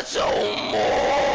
[0.00, 1.29] Metal Mind!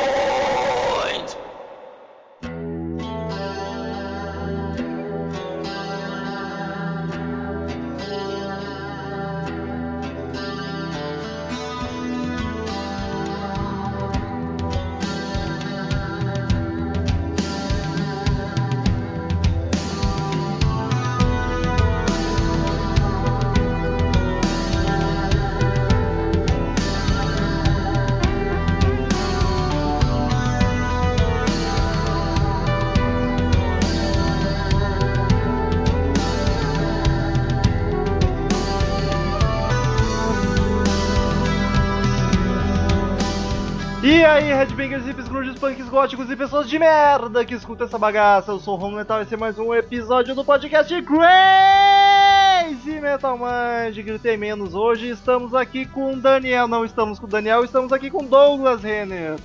[45.95, 48.52] Góticos e pessoas de merda que escutam essa bagaça.
[48.52, 53.38] Eu sou o Romulo Metal e esse é mais um episódio do podcast Crazy Metal
[53.38, 53.95] Mind.
[54.04, 55.08] Gritei menos hoje.
[55.08, 56.68] Estamos aqui com o Daniel.
[56.68, 59.38] Não estamos com o Daniel, estamos aqui com Douglas Renner.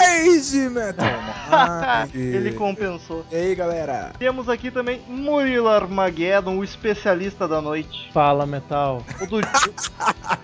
[0.00, 1.04] Crazy Metal
[2.08, 2.14] Mind.
[2.14, 3.26] Ele compensou.
[3.30, 4.12] E aí, galera?
[4.18, 8.10] Temos aqui também Murilo Armageddon, o especialista da noite.
[8.10, 9.04] Fala, Metal.
[9.20, 9.38] O do...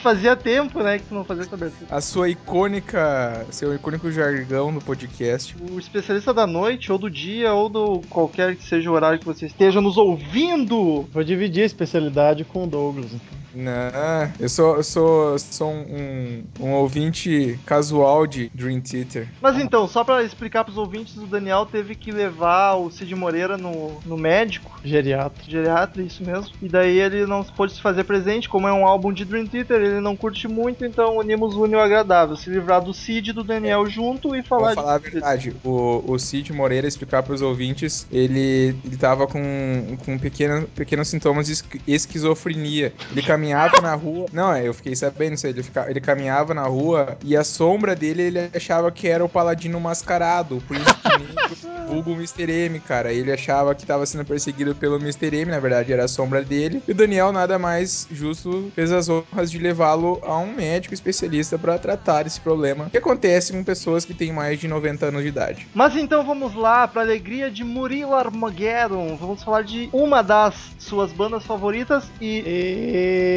[0.00, 1.94] Fazia tempo, né, que tu não fazia essa abertura.
[1.94, 5.56] A sua icônica, seu icônico jargão no podcast.
[5.70, 9.26] O especialista da noite, ou do dia, ou do qualquer que seja o horário que
[9.26, 11.02] você esteja nos ouvindo.
[11.12, 13.10] Vou dividir a especialidade com o Douglas.
[13.54, 19.28] Não, eu sou, eu sou, sou um, um ouvinte casual de Dream Theater.
[19.40, 23.56] Mas então, só pra explicar pros ouvintes, o Daniel teve que levar o Cid Moreira
[23.56, 25.42] no, no médico, Geriatra.
[25.46, 26.48] geriatra, isso mesmo.
[26.62, 29.80] E daí ele não pôde se fazer presente, como é um álbum de Dream Theater,
[29.80, 32.36] ele não curte muito, então unimos o único agradável.
[32.36, 35.56] Se livrar do Cid e do Daniel junto e falar Vou falar a de verdade,
[35.64, 41.46] o, o Cid Moreira, explicar pros ouvintes, ele, ele tava com, com pequeno, pequenos sintomas
[41.46, 42.92] de esqui- esquizofrenia.
[43.10, 44.26] Ele caminhava na rua.
[44.32, 45.46] Não, é, eu fiquei sabendo isso.
[45.46, 49.28] Ele, fica- ele caminhava na rua e a sombra dele ele achava que era o
[49.28, 51.56] paladino mascarado, o príncipe negro,
[51.88, 52.50] vulgo Mr.
[52.50, 53.12] M, cara.
[53.12, 55.34] Ele achava que tava sendo perseguido pelo Mr.
[55.36, 56.82] M, na verdade era a sombra dele.
[56.88, 61.56] E o Daniel, nada mais justo, fez as honras de levá-lo a um médico especialista
[61.58, 65.28] pra tratar esse problema que acontece com pessoas que têm mais de 90 anos de
[65.28, 65.68] idade.
[65.74, 71.12] Mas então vamos lá, pra alegria de Murilo Armageddon, vamos falar de uma das suas
[71.12, 73.27] bandas favoritas e E...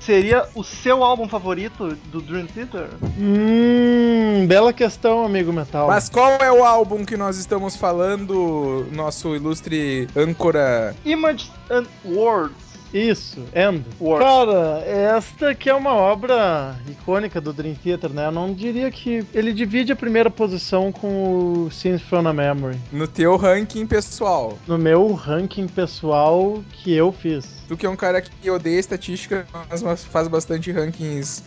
[0.00, 2.88] seria o seu álbum favorito do Dream Theater?
[3.18, 5.86] Hum, bela questão, amigo Metal.
[5.86, 10.94] Mas qual é o álbum que nós estamos falando, nosso ilustre âncora?
[11.04, 12.73] Images and Words.
[12.94, 13.84] Isso, End.
[14.00, 14.24] Words.
[14.24, 18.26] Cara, esta que é uma obra icônica do Dream Theater, né?
[18.26, 22.78] Eu não diria que ele divide a primeira posição com o Scenes from a Memory.
[22.92, 24.56] No teu ranking pessoal.
[24.68, 27.64] No meu ranking pessoal que eu fiz.
[27.66, 31.42] Tu que é um cara que odeia estatística, mas faz bastante rankings.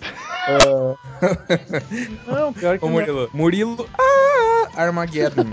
[2.27, 2.93] Não, pior que Ô não.
[2.93, 3.29] Murilo.
[3.33, 4.36] Murilo ah,
[4.75, 5.45] Armageddon.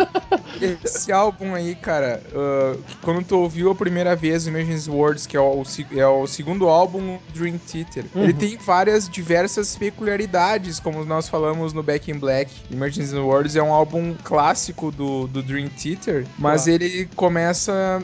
[0.60, 5.40] Esse álbum aí, cara, ah, quando tu ouviu a primeira vez Imagines Words, que é
[5.40, 5.62] o,
[5.96, 8.24] é o segundo álbum Dream Theater, Uhum.
[8.24, 12.50] ele tem várias diversas peculiaridades, como nós falamos no Back in Black.
[12.70, 18.02] Imagines Words é um álbum clássico do, do Dream Theater, mas ele começa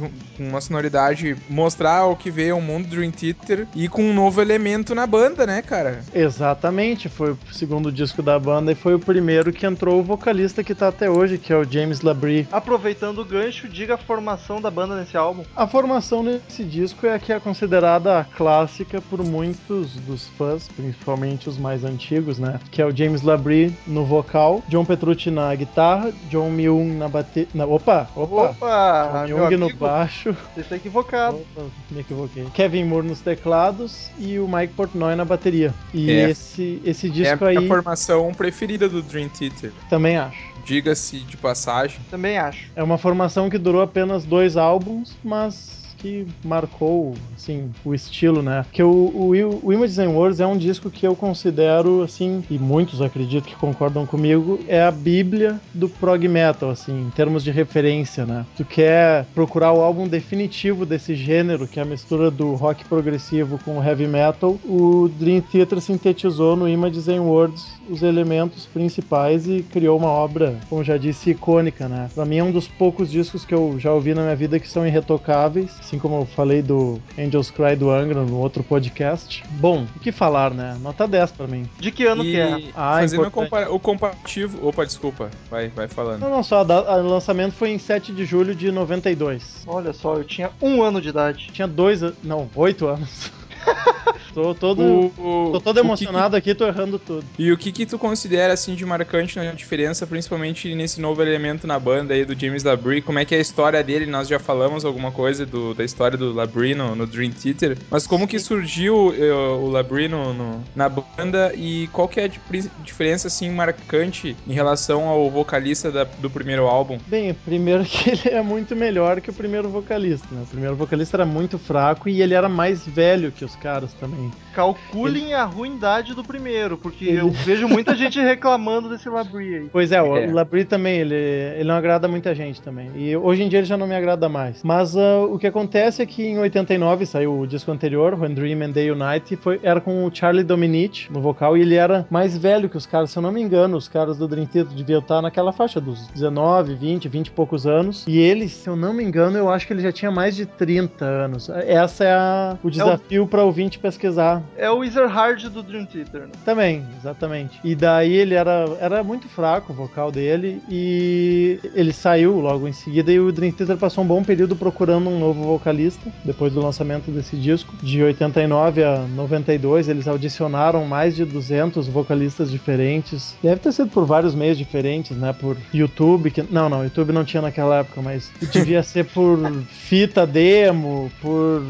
[0.00, 4.02] um- com uma sonoridade mostrar o que veio ao mundo do Dream Theater e com
[4.02, 6.00] um novo elemento na banda, né, cara?
[6.14, 10.74] Exatamente, foi o segundo disco da banda e foi o primeiro que entrou vocalista que
[10.74, 12.46] tá até hoje, que é o James Labrie.
[12.50, 15.44] Aproveitando o gancho, diga a formação da banda nesse álbum.
[15.54, 20.68] A formação nesse disco é a que é considerada a clássica por muitos dos fãs,
[20.68, 22.60] principalmente os mais antigos, né?
[22.70, 27.48] Que é o James Labrie no vocal, John Petrucci na guitarra, John Myung na bateria.
[27.66, 28.50] Opa, opa!
[28.50, 29.24] Opa!
[29.26, 30.36] John Myung no baixo.
[30.54, 31.38] Você está equivocado.
[31.56, 32.46] Opa, me equivoquei.
[32.54, 35.74] Kevin Moore nos teclados e o Mike Portnoy na bateria.
[35.92, 36.30] E É.
[36.30, 39.72] esse, esse É disco a minha aí formação preferida do Dream Theater.
[39.96, 40.38] Também acho.
[40.62, 41.98] Diga-se de passagem.
[42.10, 42.70] Também acho.
[42.76, 48.62] É uma formação que durou apenas dois álbuns, mas que marcou, assim, o estilo, né?
[48.64, 49.30] Porque o, o,
[49.62, 53.56] o Images and Words é um disco que eu considero, assim, e muitos acredito que
[53.56, 58.44] concordam comigo, é a bíblia do prog metal, assim, em termos de referência, né?
[58.56, 63.58] Tu quer procurar o álbum definitivo desse gênero, que é a mistura do rock progressivo
[63.64, 69.46] com o heavy metal, o Dream Theater sintetizou no Images and Words os elementos principais
[69.46, 72.08] e criou uma obra, como já disse, icônica, né?
[72.14, 74.68] Pra mim é um dos poucos discos que eu já ouvi na minha vida que
[74.68, 79.44] são irretocáveis, assim como eu falei do Angels Cry do Angra no outro podcast.
[79.52, 80.76] Bom, o que falar, né?
[80.80, 81.68] Nota 10 pra mim.
[81.78, 82.70] De que ano e que é?
[82.74, 84.66] Ah, fazendo compara- o comparativo.
[84.66, 85.30] Opa, desculpa.
[85.48, 86.20] Vai, vai falando.
[86.20, 89.62] Não, não, só, o lançamento foi em 7 de julho de 92.
[89.66, 91.50] Olha só, eu tinha um ano de idade.
[91.52, 93.30] Tinha dois, não, oito anos.
[94.36, 97.24] Tô todo, O- o- tô todo o que emocionado aqui, tô errando tudo.
[97.38, 101.66] e o que que tu considera, assim, de marcante na diferença, principalmente nesse novo elemento
[101.66, 103.00] na banda aí do James Labrie?
[103.00, 104.04] Como é que é a história dele?
[104.04, 108.06] Nós já falamos alguma coisa do- da história do Labrie no, no Dream Theater, mas
[108.06, 112.28] como que surgiu eh, o Labrie no, no- na banda e qual que é a
[112.28, 112.38] di-
[112.84, 116.98] diferença, assim, marcante em relação ao vocalista da- do primeiro álbum?
[117.06, 120.42] Bem, primeiro que ele é muito melhor que o primeiro vocalista, né?
[120.42, 124.25] O primeiro vocalista era muito fraco e ele era mais velho que os caras também.
[124.54, 129.68] Calculem a ruindade do primeiro, porque Ele- eu vejo muita gente reclamando desse Labrie aí.
[129.70, 130.26] Pois é, o É.
[130.32, 132.90] Labrie também, ele, ele não agrada muita gente também.
[132.96, 134.62] E hoje em dia ele já não me agrada mais.
[134.62, 138.62] Mas ah, o que acontece é que em 89 saiu o disco anterior, When Dream
[138.62, 142.06] and Day Unite, e foi, era com o Charlie Dominici no vocal, e ele era
[142.10, 144.74] mais velho que os caras, se eu não me engano, os caras do Dream Theater
[144.74, 148.04] deviam estar naquela faixa dos 19, 20, 20 e poucos anos.
[148.08, 150.46] E ele, se eu não me engano, eu acho que ele já tinha mais de
[150.46, 151.50] 30 anos.
[151.50, 154.15] Essa é a- o desafio para ouvinte pesquisar.
[154.56, 156.32] É o Ezerhard do Dream Theater, né?
[156.44, 157.60] Também, exatamente.
[157.62, 162.72] E daí ele era, era muito fraco o vocal dele e ele saiu logo em
[162.72, 166.60] seguida e o Dream Theater passou um bom período procurando um novo vocalista depois do
[166.60, 167.74] lançamento desse disco.
[167.82, 173.36] De 89 a 92 eles audicionaram mais de 200 vocalistas diferentes.
[173.42, 175.32] Deve ter sido por vários meios diferentes, né?
[175.32, 180.26] Por YouTube, que não, não, YouTube não tinha naquela época, mas devia ser por fita
[180.26, 181.62] demo, por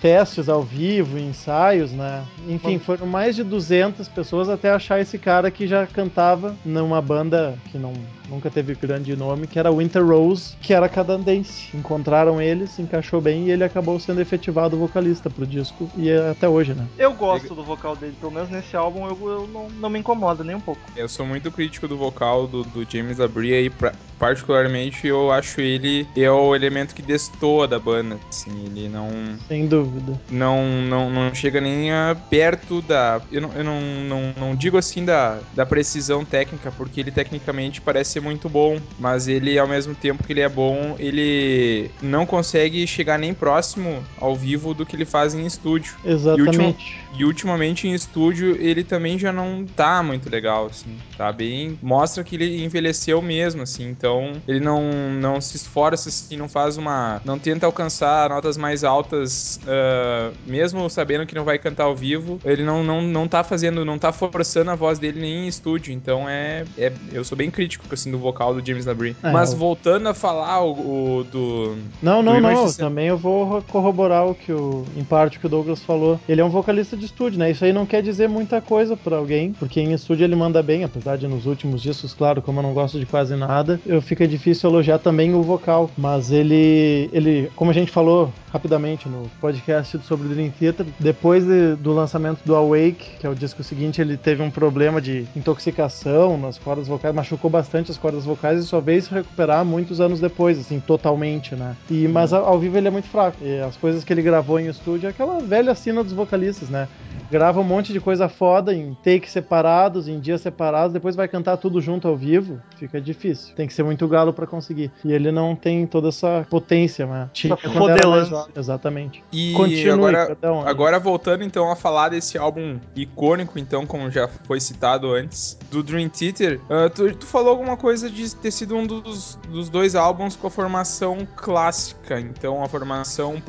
[0.00, 2.24] testes ao vivo, ensaios, né?
[2.48, 7.56] Enfim, foram mais de 200 pessoas até achar esse cara que já cantava numa banda
[7.70, 7.92] que não
[8.28, 11.68] nunca teve grande nome, que era Winter Rose, que era canadense.
[11.76, 16.30] Encontraram ele, se encaixou bem e ele acabou sendo efetivado vocalista pro disco e é
[16.30, 16.86] até hoje, né?
[16.98, 20.42] Eu gosto do vocal dele, pelo menos nesse álbum eu, eu não, não me incomoda
[20.42, 20.80] nem um pouco.
[20.96, 25.60] Eu sou muito crítico do vocal do, do James Labrie aí, pra- particularmente eu acho
[25.60, 29.08] ele é o elemento que destoa da banda, assim, ele não
[29.46, 30.18] Sem dúvida.
[30.30, 33.20] não, não, não chega nem a perto da.
[33.30, 37.80] Eu, não, eu não, não, não digo assim da, da precisão técnica, porque ele tecnicamente
[37.80, 42.26] parece ser muito bom, mas ele, ao mesmo tempo que ele é bom, ele não
[42.26, 45.94] consegue chegar nem próximo ao vivo do que ele faz em estúdio.
[46.04, 47.04] Exatamente.
[47.16, 51.78] E ultimamente em estúdio ele também já não tá muito legal, assim, tá bem.
[51.80, 56.76] Mostra que ele envelheceu mesmo, assim, então ele não, não se esforça, assim, não faz
[56.76, 57.20] uma.
[57.24, 62.38] Não tenta alcançar notas mais altas, ah, mesmo sabendo que não vai cantar ao vivo,
[62.44, 65.92] ele não, não, não tá fazendo, não tá forçando a voz dele nem em estúdio,
[65.92, 66.64] então é.
[66.78, 69.16] é eu sou bem crítico, assim, do vocal do James Labrie.
[69.22, 71.76] É, Mas eu- voltando a falar o, o do.
[72.02, 72.50] Não, Do não, não.
[72.50, 76.20] Emergency- Também eu vou corroborar o que o, em parte o que o Douglas falou.
[76.28, 77.50] Ele é um vocalista de estúdio, né?
[77.50, 80.84] Isso aí não quer dizer muita coisa pra alguém, porque em estúdio ele manda bem,
[80.84, 84.28] apesar de nos últimos discos, claro, como eu não gosto de quase nada, eu fica
[84.28, 85.90] difícil elogiar também o vocal.
[85.96, 91.44] Mas ele, ele, como a gente falou rapidamente no podcast sobre o Dream Theater, depois
[91.54, 95.26] de- do lançamento do Awake, que é o disco seguinte, ele teve um problema de
[95.36, 100.00] intoxicação nas cordas vocais, machucou bastante as cordas vocais e só veio se recuperar muitos
[100.00, 101.76] anos depois, assim, totalmente, né?
[101.90, 103.38] E, mas ao, ao vivo ele é muito fraco.
[103.42, 106.88] E as coisas que ele gravou em estúdio é aquela velha cena dos vocalistas, né?
[107.30, 111.56] Grava um monte de coisa foda em takes separados, em dias separados, depois vai cantar
[111.56, 113.54] tudo junto ao vivo, fica difícil.
[113.54, 114.90] Tem que ser muito galo pra conseguir.
[115.04, 117.28] E ele não tem toda essa potência, né?
[117.32, 118.30] Tinha fodelância.
[118.30, 118.52] jovem.
[118.56, 119.24] Exatamente.
[119.32, 120.60] E Continue, agora, um.
[120.60, 125.82] Agora voltando então a falar desse álbum icônico, então, como já foi citado antes, do
[125.82, 129.94] Dream Theater, ah, tu, tu falou alguma coisa de ter sido um dos, dos dois
[129.94, 133.42] álbuns com a formação clássica, então a formação,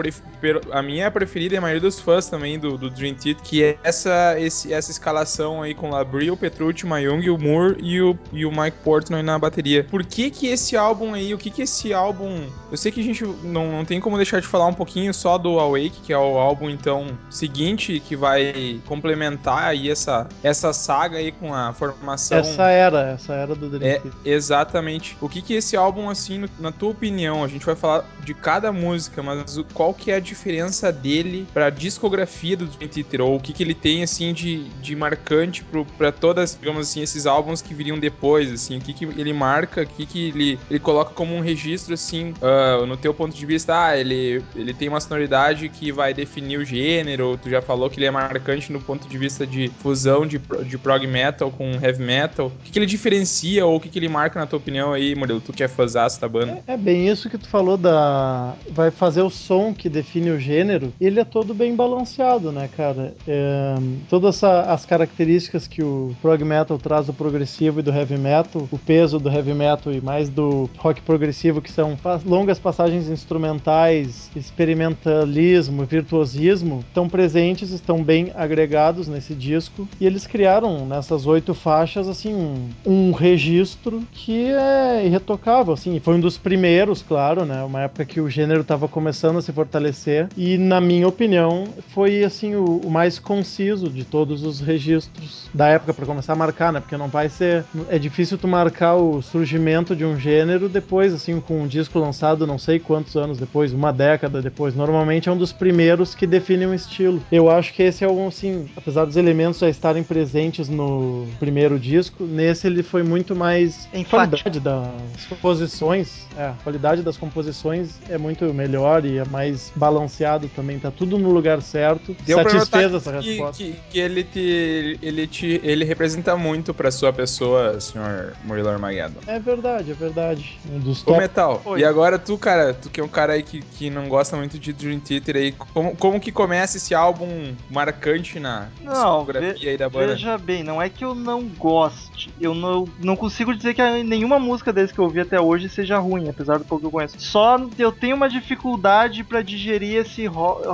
[0.72, 3.78] a minha preferida e a maioria dos fãs também do, do Dream Theater, que é
[3.84, 8.02] essa, esse- essa escalação aí com o Labrie, o Petrucci, o Mayung, o Moore e
[8.02, 9.84] o, e o Mike Portnoy na bateria.
[9.84, 12.48] Por que que esse álbum aí, o que que esse álbum...
[12.72, 15.38] Eu sei que a gente não, não tem como deixar de falar um pouquinho só
[15.38, 21.18] do Awake, que é o álbum, então, seguinte, que vai complementar aí essa, essa saga
[21.18, 22.38] aí com a formação...
[22.40, 25.18] Essa era, essa era do Dream É, exatamente.
[25.22, 28.34] O que que esse álbum, assim, no- na tua opinião, a gente vai falar de
[28.34, 33.22] cada música, mas qual que é a diferença dele pra discografia do Dream Theater?
[33.22, 37.28] Ou que que ele tem, assim, de, de marcante pro, pra todas, digamos assim, esses
[37.28, 38.78] álbuns que viriam depois, assim?
[38.78, 42.34] O que que ele marca, o que que ele, ele coloca como um registro, assim,
[42.42, 46.58] ah, no teu ponto de vista, ah, ele, ele tem uma sonoridade que vai definir
[46.58, 50.26] o gênero, tu já falou que ele é marcante no ponto de vista de fusão
[50.26, 52.48] de, de prog metal com heavy metal.
[52.48, 55.14] O que, que ele diferencia ou o que, que ele marca na tua opinião aí,
[55.16, 55.42] Murilo?
[55.42, 56.60] Tu que é fãzaço da banda.
[56.66, 58.56] É bem isso que tu falou da.
[58.72, 60.94] Vai fazer o som que define o gênero.
[61.00, 63.14] Ele é todo bem balanceado, né, cara?
[63.28, 63.76] É, É,
[64.10, 68.78] todas as características que o prog metal traz do progressivo e do heavy metal, o
[68.78, 75.84] peso do heavy metal e mais do rock progressivo, que são longas passagens instrumentais, experimentalismo,
[75.84, 79.88] virtuosismo, estão presentes, estão bem agregados nesse disco.
[80.00, 86.00] E eles criaram nessas oito faixas assim um, um registro que é irretocável, assim.
[86.00, 87.64] Foi um dos primeiros, claro, né?
[87.64, 92.24] Uma época que o gênero estava começando a se fortalecer e, na minha opinião, foi
[92.24, 96.72] assim o, o mais conciso de todos os registros da época para começar a marcar,
[96.72, 96.80] né?
[96.80, 101.40] Porque não vai ser é difícil tu marcar o surgimento de um gênero depois, assim,
[101.40, 104.76] com um disco lançado não sei quantos anos depois, uma década depois.
[104.76, 107.22] Normalmente é um dos primeiros que define um estilo.
[107.32, 111.80] Eu acho que esse é um, assim, apesar dos elementos já estarem presentes no primeiro
[111.80, 114.44] disco, nesse ele foi muito mais Enfático.
[114.44, 120.48] qualidade das composições, é, a qualidade das composições é muito melhor e é mais balanceado
[120.50, 122.16] também, tá tudo no lugar certo.
[122.26, 123.64] Deu Satisfez notar essa que, resposta.
[123.64, 129.20] que, que ele te ele te ele representa muito pra sua pessoa, senhor Murilo Armageddon.
[129.28, 130.58] É verdade, é verdade.
[130.72, 131.80] Um dos Ô top Metal, Oi.
[131.80, 134.58] e agora tu, cara, tu que é um cara aí que, que não gosta muito
[134.58, 139.78] de Dream Theater aí, como, como que começa esse álbum marcante na Não, discografia aí
[139.78, 140.14] da banda?
[140.14, 142.34] Veja bem, não é que eu não goste.
[142.40, 145.98] Eu não, não consigo dizer que nenhuma música deles que eu ouvi até hoje seja
[145.98, 147.20] ruim, apesar do pouco que eu conheço.
[147.20, 150.26] Só eu tenho uma dificuldade pra digerir esse,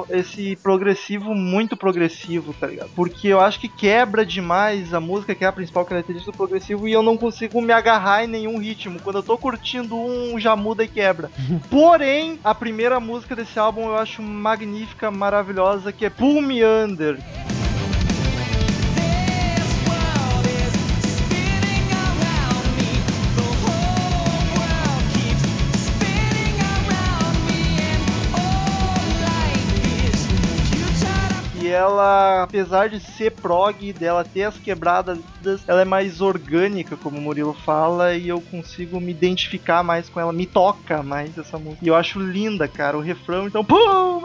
[0.10, 2.21] esse progressivo muito progressivo,
[2.60, 2.90] tá ligado?
[2.96, 6.88] Porque eu acho que quebra demais a música, que é a principal característica do progressivo,
[6.88, 9.00] e eu não consigo me agarrar em nenhum ritmo.
[9.00, 11.32] Quando eu tô curtindo um, já muda e quebra.
[11.70, 17.18] Porém, a primeira música desse álbum eu acho magnífica, maravilhosa, que é Pull Me Under.
[31.72, 35.20] Ela, apesar de ser prog, dela ter as quebradas,
[35.68, 40.20] ela é mais orgânica, como o Murilo fala, e eu consigo me identificar mais com
[40.20, 41.84] ela, me toca mais essa música.
[41.84, 44.22] E eu acho linda, cara, o refrão, então, pum,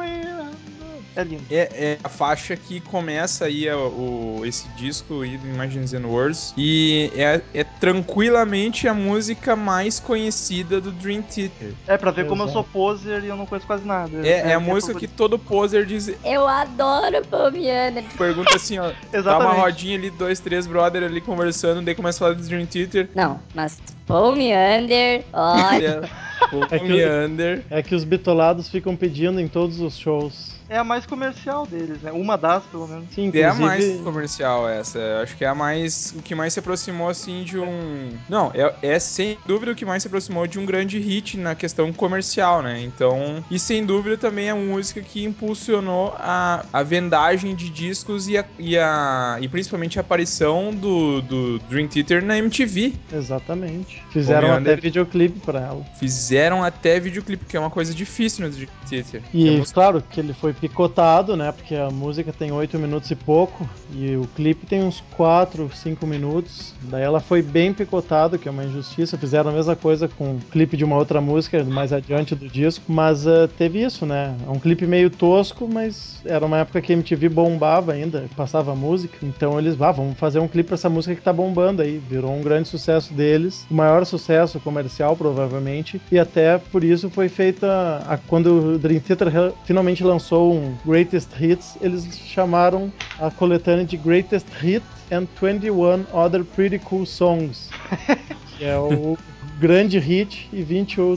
[1.16, 1.42] é lindo.
[1.50, 6.06] É, é a faixa que começa aí o, o- esse disco aí do Imagines and
[6.06, 6.52] Words.
[6.56, 11.72] E é, é tranquilamente a música mais conhecida do Dream Theater.
[11.86, 14.26] É pra ver como eu sou poser e eu não conheço quase nada.
[14.26, 16.10] É, é a minha música que todo poser diz.
[16.24, 18.02] Eu adoro Palmiana.
[18.16, 18.92] Pergunta assim, ó.
[19.26, 22.66] Tá uma rodinha ali, dois, três brother ali conversando, daí começa a falar do Dream
[22.66, 23.08] Theater.
[23.14, 26.02] Não, mas Paul Meander, olha.
[26.52, 27.62] O É que Meander.
[27.70, 30.54] É que os bitolados ficam pedindo em todos os shows.
[30.68, 32.10] É a mais comercial deles, né?
[32.10, 33.04] Uma das, pelo menos.
[33.14, 33.62] Sim, É a inclusive.
[33.64, 34.98] mais comercial essa.
[34.98, 36.12] Eu acho que é a mais.
[36.18, 38.10] O que mais se aproximou assim de um.
[38.28, 41.54] Não, é, é sem dúvida o que mais se aproximou de um grande hit na
[41.54, 42.82] questão comercial, né?
[42.82, 43.44] Então.
[43.48, 48.44] E sem dúvida também a música que impulsionou a, a vendagem de discos e, a,
[48.58, 52.92] e, a, e principalmente a aparição do, do Dream Theater na MTV.
[53.12, 54.02] Exatamente.
[54.10, 55.84] Fizeram até videoclipe pra ela.
[56.26, 58.52] Fizeram até videoclipe, que é uma coisa difícil no
[58.90, 59.22] Theater.
[59.32, 61.52] E É música- claro que ele foi picotado, né?
[61.52, 63.68] Porque a música tem 8 minutos e pouco.
[63.94, 66.74] E o clipe tem uns 4, 5 minutos.
[66.82, 69.16] Daí ela foi bem picotado, que é uma injustiça.
[69.16, 72.84] Fizeram a mesma coisa com o clipe de uma outra música mais adiante do disco.
[72.88, 74.34] Mas ah, teve isso, né?
[74.44, 78.74] É um clipe meio tosco, mas era uma época que a MTV bombava ainda, passava
[78.74, 79.16] música.
[79.22, 81.98] Então eles, ah, vamos fazer um clipe pra essa música que tá bombando aí.
[82.10, 83.64] Virou um grande sucesso deles.
[83.70, 86.00] O maior sucesso comercial, provavelmente.
[86.10, 87.66] E até por isso foi feita.
[88.06, 89.28] a- quando o Dream Theater
[89.64, 96.44] finalmente lançou um Greatest Hits, eles chamaram a coletânea de Greatest Hits and 21 Other
[96.44, 97.68] Pretty Cool Songs.
[98.56, 99.16] que é o
[99.58, 101.16] grande hit e 21,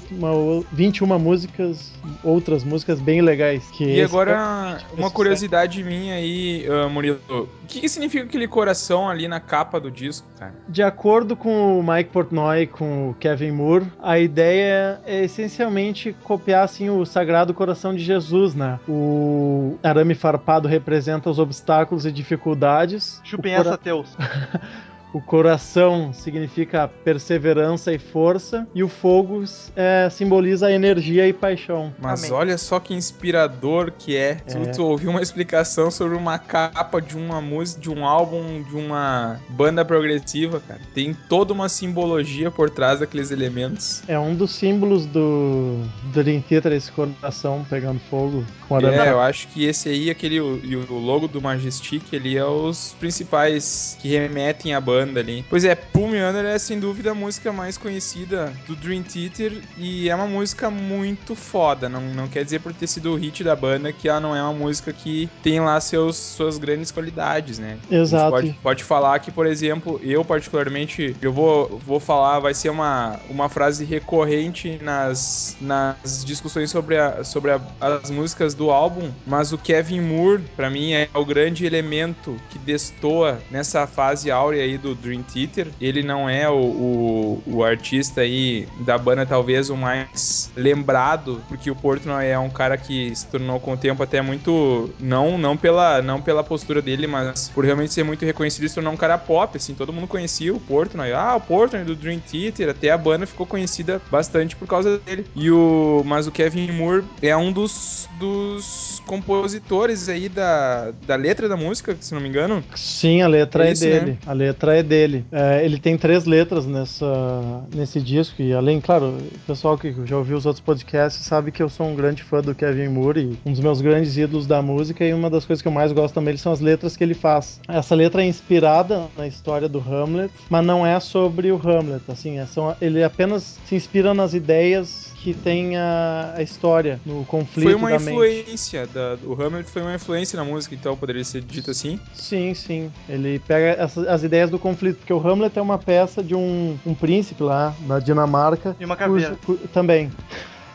[0.71, 1.91] 21 músicas,
[2.23, 3.69] outras músicas bem legais.
[3.71, 7.19] Que E é agora, uma curiosidade minha aí, ah, Murilo.
[7.29, 10.53] O que, que significa aquele coração ali na capa do disco, cara?
[10.67, 16.63] De acordo com o Mike Portnoy, com o Kevin Moore, a ideia é essencialmente copiar
[16.63, 18.79] assim o Sagrado Coração de Jesus, né?
[18.87, 23.21] O arame farpado representa os obstáculos e dificuldades.
[23.23, 24.09] Chupem cora- essa, Teus.
[25.11, 29.43] o coração significa perseverança e força e o fogo
[29.75, 31.91] é, simboliza a energia e paixão.
[31.99, 32.31] Mas Amém.
[32.33, 34.35] olha só que inspirador que é.
[34.35, 34.65] Tu, É.
[34.71, 39.39] tu ouviu uma explicação sobre uma capa de uma música, de um álbum, de uma
[39.49, 40.79] banda progressiva, cara.
[40.93, 44.03] Tem toda uma simbologia por trás daqueles elementos.
[44.07, 49.19] É um dos símbolos do Dream Theater, esse coração pegando fogo com arame É, eu
[49.19, 53.97] acho que esse aí, aquele o, e o logo do Majestic, ele é os principais
[53.99, 55.45] que remetem à banda banda ali.
[55.49, 59.61] Pois é, Pull Me Under é sem dúvida a música mais conhecida do Dream Theater
[59.77, 61.87] e é uma música muito foda.
[61.89, 64.41] Não, não quer dizer por ter sido o hit da banda que ela não é
[64.41, 67.77] uma música que tem lá seus, suas grandes qualidades, né?
[67.89, 68.31] Exato.
[68.31, 73.19] Pode, pode falar que, por exemplo, eu particularmente, eu vou, vou falar, vai ser uma,
[73.29, 79.51] uma frase recorrente nas, nas discussões sobre, a, sobre a- as músicas do álbum, mas
[79.53, 84.77] o Kevin Moore, pra mim, é o grande elemento que destoa nessa fase áurea aí
[84.77, 85.67] do Dream Theater.
[85.79, 91.69] Ele não é o, o, o artista aí da banda, talvez o mais lembrado, porque
[91.69, 95.55] o Portnoy é um cara que se tornou com o tempo até muito, não, não,
[95.57, 98.97] pela, não pela postura dele, mas por realmente ser muito reconhecido e se tornou um
[98.97, 101.11] cara pop, assim, todo mundo conhecia o Portnoy.
[101.13, 105.25] Ah, o Portnoy do Dream Theater, até a banda ficou conhecida bastante por causa dele.
[105.35, 111.47] E o, mas o Kevin Moore é um dos, dos compositores aí da, da letra
[111.49, 112.63] da música, se não me engano.
[112.75, 114.11] Sim, a letra É é, isso, dele.
[114.11, 114.17] né?
[114.25, 115.25] A letra é dele.
[115.31, 120.17] É, ele tem três letras nessa, nesse disco, e além, claro, o pessoal que já
[120.17, 123.49] ouviu os outros podcasts sabe que eu sou um grande fã do Kevin Moore e
[123.49, 126.13] um dos meus grandes ídolos da música, e uma das coisas que eu mais gosto
[126.13, 127.59] também são as letras que ele faz.
[127.67, 132.39] Essa letra é inspirada na história do Hamlet, mas não é sobre o Hamlet, assim,
[132.39, 132.45] é
[132.81, 137.89] ele apenas se inspira nas ideias que tem a, a história, no conflito Foi uma
[137.89, 138.11] da mente.
[138.11, 141.99] influência, da, o Hamlet foi uma influência na música, então poderia ser dito assim.
[142.13, 142.91] Sim, sim.
[143.07, 146.77] Ele pega essas- as ideias do conflito, porque o Hamlet é uma peça de um,
[146.85, 148.75] um príncipe lá na Dinamarca.
[148.79, 149.37] E uma caveira.
[149.45, 150.09] cujo- cu- também.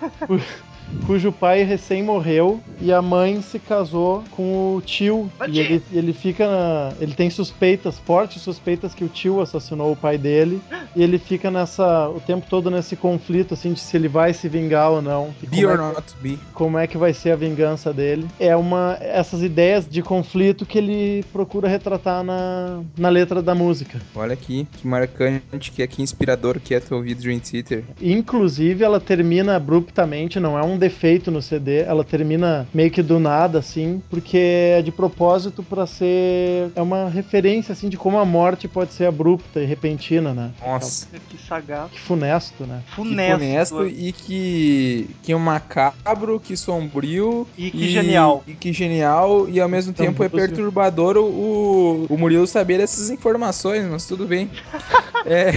[1.00, 5.30] Cu- cujo pai recém morreu e a mãe se casou com o tio.
[5.48, 6.46] E ele, ele fica.
[6.46, 10.60] na- ele tem suspeitas, fortes suspeitas que o tio assassinou o pai dele.
[10.96, 12.08] E ele fica nessa.
[12.08, 15.34] o tempo todo nesse conflito, assim, de se ele vai se vingar ou não.
[15.42, 16.38] Be como or é que- not be.
[16.52, 18.26] como é que vai ser a vingança dele.
[18.38, 24.00] É uma essas ideias de conflito que ele procura retratar na, na letra da música.
[24.14, 27.84] Olha aqui, que marcante, que, que inspirador que é tu ouvir Dream Theater.
[28.00, 33.18] Inclusive, ela termina abruptamente, não é um defeito no CD, ela termina meio que do
[33.18, 36.70] nada, assim, porque é de propósito pra ser.
[36.76, 40.50] É uma referência, assim, de como a morte pode ser abrupta e repentina, né?
[40.60, 41.06] Nossa.
[41.28, 41.90] Que sagaz.
[41.90, 42.82] Que funesto, né?
[42.88, 43.86] Que Funesto.
[43.86, 47.46] e que, que é macabro, que sombrio.
[47.56, 48.42] E que genial.
[48.46, 52.80] E que genial, e ao mesmo Então, tempo é perturbador o, o, o Murilo saber
[52.80, 54.50] essas informações, mas tudo bem.
[55.26, 55.52] É,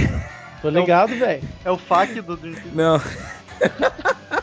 [0.62, 1.44] Tô ligado, velho.
[1.66, 2.72] É o FAQ do Dream Theater.
[2.74, 3.02] não.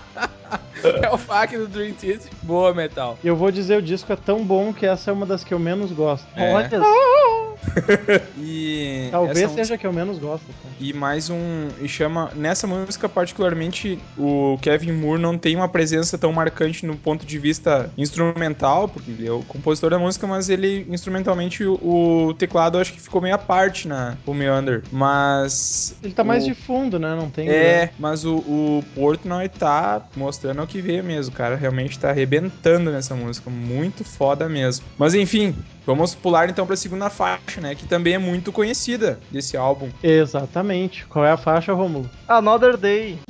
[1.03, 2.29] é o fac do Dream Theater.
[2.43, 3.19] Boa, Metal.
[3.23, 5.53] E eu vou dizer, o disco é tão bom que essa é uma das que
[5.55, 6.27] eu menos gosto.
[6.37, 6.53] É.
[6.55, 6.69] Olha
[8.39, 10.45] E Talvez seja a que eu menos gosto.
[10.47, 10.75] cara.
[10.79, 11.69] E mais um.
[11.81, 12.31] E chama.
[12.35, 17.39] Nessa música, particularmente, o Kevin Moore não tem uma presença tão marcante no ponto de
[17.39, 21.75] vista instrumental, porque ele é o compositor da música, mas ele, instrumentalmente, o,
[22.29, 24.83] o teclado acho que ficou meio à parte na o Meander.
[24.93, 25.97] Mas.
[26.03, 27.15] Ele tá mais o- de fundo, né?
[27.15, 27.49] Não tem.
[27.49, 31.55] É, mas o, o Portnoy tá mostrando que veio mesmo, cara.
[31.55, 33.49] Realmente tá arrebentando nessa música.
[33.49, 34.85] Muito foda mesmo.
[34.99, 35.55] Mas enfim,
[35.87, 37.77] vamos pular então pra segunda faixa, né?
[37.77, 39.89] Que também é muito conhecida desse álbum.
[40.03, 41.07] Exatamente.
[41.07, 42.11] Qual é a faixa, Romulo?
[42.27, 43.21] Another Day.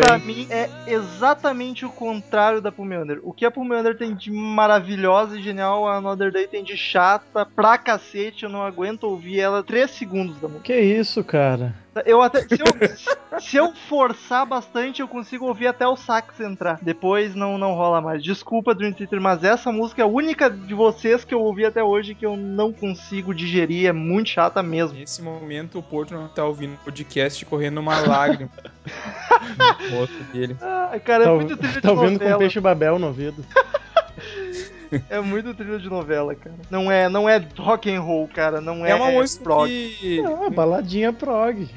[0.00, 0.18] Bem.
[0.18, 3.20] mim é exatamente o contrário da Pulmeander.
[3.22, 7.44] O que a Pulmeander tem de maravilhosa e genial, a Another Day tem de chata
[7.44, 8.44] pra cacete.
[8.44, 10.64] Eu não aguento ouvir ela 3 segundos da música.
[10.64, 11.74] Que isso, cara?
[12.06, 12.40] Eu até.
[12.42, 16.78] Se eu, se eu forçar bastante, eu consigo ouvir até o sax entrar.
[16.82, 18.22] Depois não, não rola mais.
[18.22, 21.82] Desculpa, Dream Theater, mas essa música é a única de vocês que eu ouvi até
[21.82, 23.88] hoje que eu não consigo digerir.
[23.88, 24.98] É muito chata mesmo.
[24.98, 28.50] Nesse momento, o Porto não tá ouvindo o podcast correndo uma lágrima
[29.90, 30.56] no rosto dele.
[30.60, 33.44] Ah, cara, é tá muito trilha de tá ouvindo com peixe babel no ouvido.
[35.08, 36.56] É muito trilha de novela, cara.
[36.70, 38.60] Não é, não é rock and roll, cara.
[38.60, 39.68] Não é, É uma música prog.
[39.68, 40.22] que...
[40.24, 41.68] Ah, baladinha prog.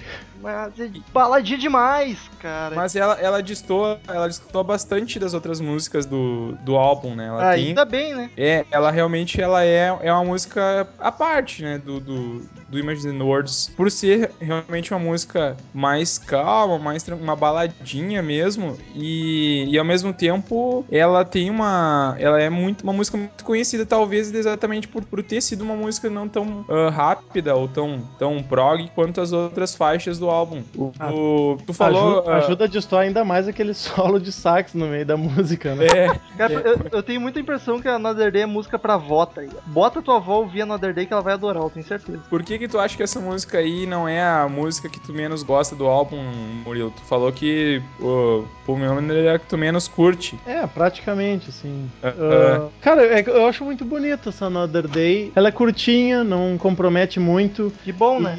[0.42, 2.76] Mas é baladinha demais, cara.
[2.76, 7.28] Mas ela, ela distou, ela distou bastante das outras músicas do, do álbum, né?
[7.28, 8.30] Ela tem, Ainda bem, né?
[8.36, 13.22] é, ela realmente ela é, é uma música à parte, né, do, do, do Imagine
[13.22, 13.72] Words.
[13.76, 20.14] Por ser realmente uma música mais calma, mais uma baladinha mesmo, e, e ao mesmo
[20.14, 22.16] tempo ela tem uma.
[22.20, 26.10] Ela é muito uma música muito conhecida, talvez exatamente por, por ter sido uma música
[26.10, 30.64] não tão ah, rápida ou tão, tão prog quanto as outras faixas do álbum.
[30.76, 32.20] O, Ah, o- tu falou.
[32.20, 35.76] Aju- ah, ajuda a destoar ainda mais aquele solo de sax no meio da música,
[35.76, 35.86] né?
[35.88, 39.26] é, Cara, eu, eu tenho muita impressão que a Another Day é música pra avó,
[39.26, 39.42] tá?
[39.68, 42.20] Bota tua avó ouvir Another Day que ela vai adorar, eu tenho certeza.
[42.30, 45.14] Por que que tu acha que essa música aí não é a música que tu
[45.14, 46.18] menos gosta do álbum,
[46.66, 46.92] Murilo?
[46.92, 50.38] Tu falou que o Paul Miller é a que tu menos curte.
[50.46, 51.90] É, praticamente, assim.
[52.04, 55.32] Ah, Ah, cara, é eu acho muito bonita essa Another Day.
[55.36, 57.72] Ela é curtinha, não compromete muito.
[57.84, 58.38] Que bom, né?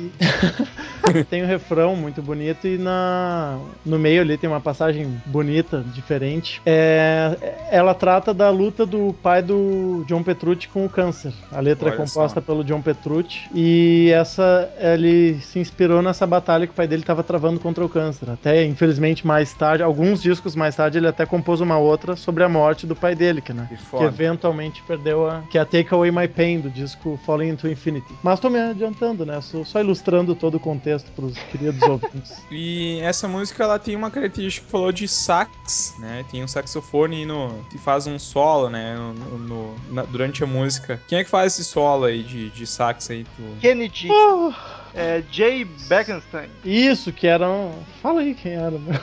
[1.15, 5.85] E tem um refrão muito bonito e na no meio ali tem uma passagem bonita,
[5.95, 6.61] diferente.
[6.65, 11.33] É, ela trata da luta do pai do John Petrucci com o câncer.
[11.51, 12.47] A letra é Olha composta só.
[12.47, 17.23] pelo John Petrucci e essa ele se inspirou nessa batalha que o pai dele estava
[17.23, 18.31] travando contra o câncer.
[18.31, 22.49] Até infelizmente mais tarde, alguns discos mais tarde ele até compôs uma outra sobre a
[22.49, 23.69] morte do pai dele, que né?
[23.69, 25.43] Que que eventualmente perdeu a.
[25.51, 28.15] que é a Take Away My Pain do disco Falling into Infinity.
[28.23, 29.41] Mas tô me adiantando, né?
[29.41, 32.43] Só, só ilustrando todo o contexto pros queridos ouvintes.
[32.51, 36.25] E essa música ela tem uma característica que falou de sax, né?
[36.31, 38.95] Tem um saxofone no, que faz um solo, né?
[38.97, 41.01] No, no- na- durante a música.
[41.09, 43.25] Quem é que faz esse solo aí de, de sax aí?
[43.25, 43.43] Tu...
[43.61, 44.53] Kennedy, Oh,
[44.95, 46.51] é, Jay Beckenstein.
[46.65, 47.73] isso que era um.
[48.03, 49.01] Fala aí quem era, meu.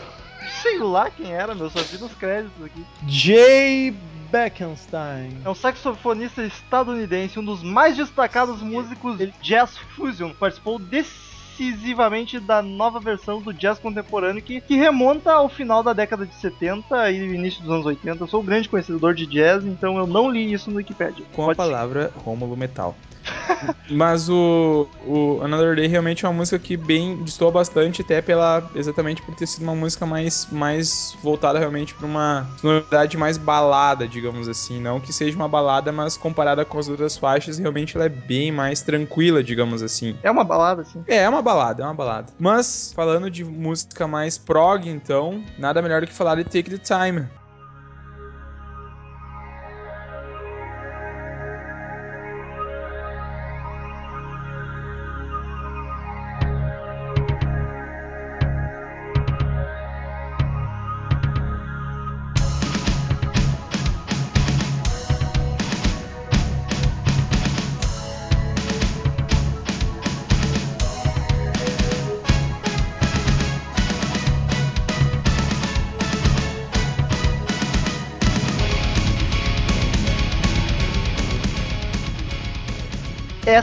[0.61, 2.83] Sei lá quem era, meu, só vi nos créditos aqui.
[3.07, 3.95] Jay
[4.31, 5.37] Beckenstein.
[5.43, 10.31] É um saxofonista estadunidense, um dos mais destacados músicos de jazz fusion.
[10.39, 10.79] Participou
[11.59, 16.33] decisivamente da nova versão do jazz contemporâneo que, que remonta ao final da década de
[16.35, 18.23] 70 e início dos anos 80.
[18.23, 21.25] Eu sou um grande conhecedor de jazz, então eu não li isso no Wikipedia.
[21.33, 21.63] Com a Pode ser.
[21.63, 22.95] palavra Rômulo Metal.
[23.89, 28.69] Mas o, o Another Day realmente é uma música que bem destoa bastante, até pela
[28.75, 34.07] exatamente por ter sido uma música mais, mais voltada realmente para uma sonoridade mais balada,
[34.07, 34.79] digamos assim.
[34.79, 38.51] Não que seja uma balada, mas comparada com as outras faixas, realmente ela é bem
[38.51, 40.15] mais tranquila, digamos assim.
[40.23, 41.03] É uma balada, assim.
[41.07, 42.27] É, é uma balada, é uma balada.
[42.39, 46.77] Mas, falando de música mais prog, então, nada melhor do que falar de Take the
[46.77, 47.27] Time.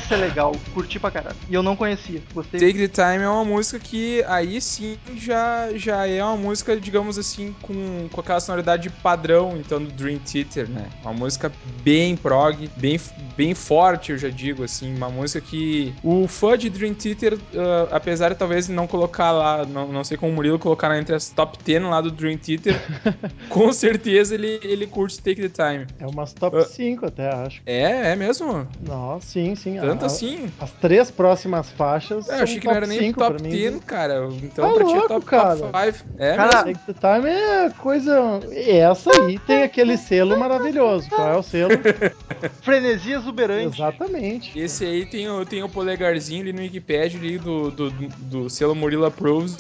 [0.07, 1.35] Essa é legal, curti pra caralho.
[1.49, 2.61] E eu não conhecia, gostei.
[2.61, 7.19] Take the Time é uma música que aí sim já, já é uma música, digamos
[7.19, 10.87] assim, com, com aquela sonoridade padrão, então, do Dream Theater, né?
[11.03, 11.51] Uma música
[11.83, 13.01] bem prog, bem,
[13.37, 14.95] bem forte, eu já digo, assim.
[14.97, 19.65] Uma música que o fã de Dream Theater, ah, apesar de talvez não colocar lá,
[19.65, 22.75] não, não sei como o Murilo colocar entre as top 10 lá do Dream Theater,
[23.49, 25.87] com certeza ele, ele curte Take the Time.
[25.99, 26.65] É umas top Ah.
[26.65, 27.61] 5 até, acho.
[27.67, 28.67] É, é mesmo?
[28.81, 29.79] Nossa, sim, sim.
[29.81, 30.51] Tanto A- assim?
[30.61, 32.29] As três próximas faixas.
[32.29, 33.51] É, eu achei que não era nem 5 top pra mim.
[33.51, 34.29] 10, cara.
[34.43, 35.57] Então Tá pra ti é louco, top, cara.
[35.57, 36.05] top 5.
[36.19, 36.81] É Cara, mesmo?
[36.81, 38.41] Take the Time é coisa.
[38.53, 41.09] Essa aí tem aquele selo maravilhoso.
[41.11, 41.71] Qual é o selo?
[42.63, 43.77] Frenesi exuberante.
[43.77, 44.59] Exatamente.
[44.59, 48.51] Esse aí tem o, tem o polegarzinho ali no Wikipedia ali do, do, do, do
[48.51, 49.13] selo Murilo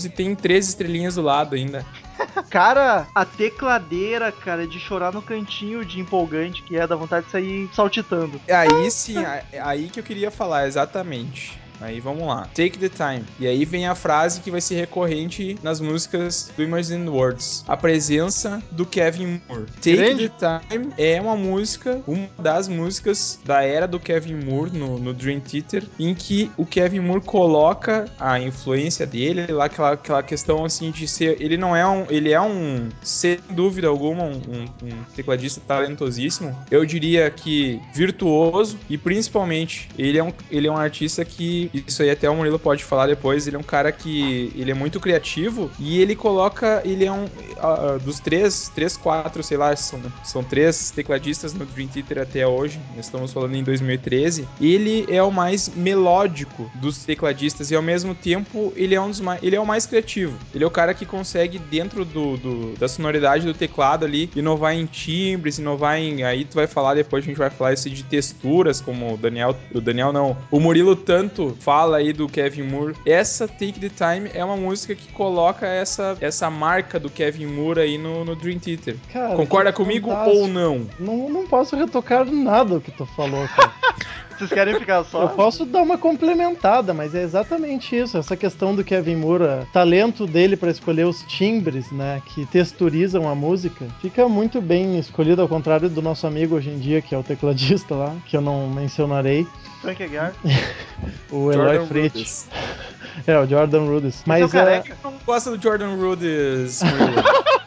[0.04, 1.84] e tem três estrelinhas do lado ainda.
[2.50, 7.26] Cara, a tecladeira, cara, é de chorar no cantinho de empolgante que é, dá vontade
[7.26, 8.40] de sair saltitando.
[8.48, 9.16] Aí sim,
[9.62, 11.58] aí que eu queria falar, exatamente.
[11.80, 12.48] Aí vamos lá.
[12.54, 13.24] Take the time.
[13.38, 17.64] E aí vem a frase que vai ser recorrente nas músicas do Imagine Words.
[17.68, 19.66] A presença do Kevin Moore.
[19.76, 20.28] Take Grande.
[20.28, 25.12] the time é uma música, uma das músicas da era do Kevin Moore no, no
[25.12, 30.64] Dream Theater, em que o Kevin Moore coloca a influência dele, lá aquela, aquela questão
[30.64, 31.36] assim de ser.
[31.40, 32.06] Ele não é um.
[32.08, 36.56] Ele é um, sem dúvida alguma, um, um- um tecladista talentosíssimo.
[36.70, 42.02] Eu diria que virtuoso e principalmente ele é um, ele é um artista que isso
[42.02, 45.00] aí até o Murilo pode falar depois, ele é um cara que ele é muito
[45.00, 50.00] criativo e ele coloca, ele é um uh, dos três, três, quatro, sei lá, são,
[50.24, 55.30] são três tecladistas no Dream Theater até hoje, estamos falando em 2013, ele é o
[55.30, 59.60] mais melódico dos tecladistas e ao mesmo tempo ele é um dos mais, ele é
[59.60, 60.36] o mais criativo.
[60.54, 64.74] Ele é o cara que consegue dentro do, do da sonoridade do teclado ali inovar
[64.74, 68.02] em timbres, inovar em, aí tu vai falar depois a gente vai falar isso de
[68.02, 72.94] texturas, como o Daniel, o Daniel não, o Murilo tanto fala aí do Kevin Moore.
[73.04, 77.80] Essa Take the Time é uma música que coloca essa, essa marca do Kevin Moore
[77.80, 78.96] aí no, no Dream Theater.
[79.12, 80.38] Cara, Concorda comigo fantástico.
[80.38, 80.86] ou não?
[80.98, 83.72] Não, não posso retocar nada o que tu falou, cara.
[84.36, 85.22] Vocês querem ficar só?
[85.22, 88.18] Eu posso dar uma complementada, mas é exatamente isso.
[88.18, 93.28] Essa questão do Kevin Moore, o talento dele pra escolher os timbres, né, que texturizam
[93.28, 97.14] a música, fica muito bem escolhido, ao contrário do nosso amigo hoje em dia, que
[97.14, 99.46] é o tecladista lá, que eu não mencionarei,
[99.80, 100.34] Frank Aguiar.
[101.30, 102.14] o Eloy Jordan Fritz.
[102.14, 102.48] Rudess.
[103.26, 104.22] É, o Jordan Rudess.
[104.26, 104.96] Mas Mas é é, careca.
[105.02, 106.80] Não gosta do Jordan Rudess,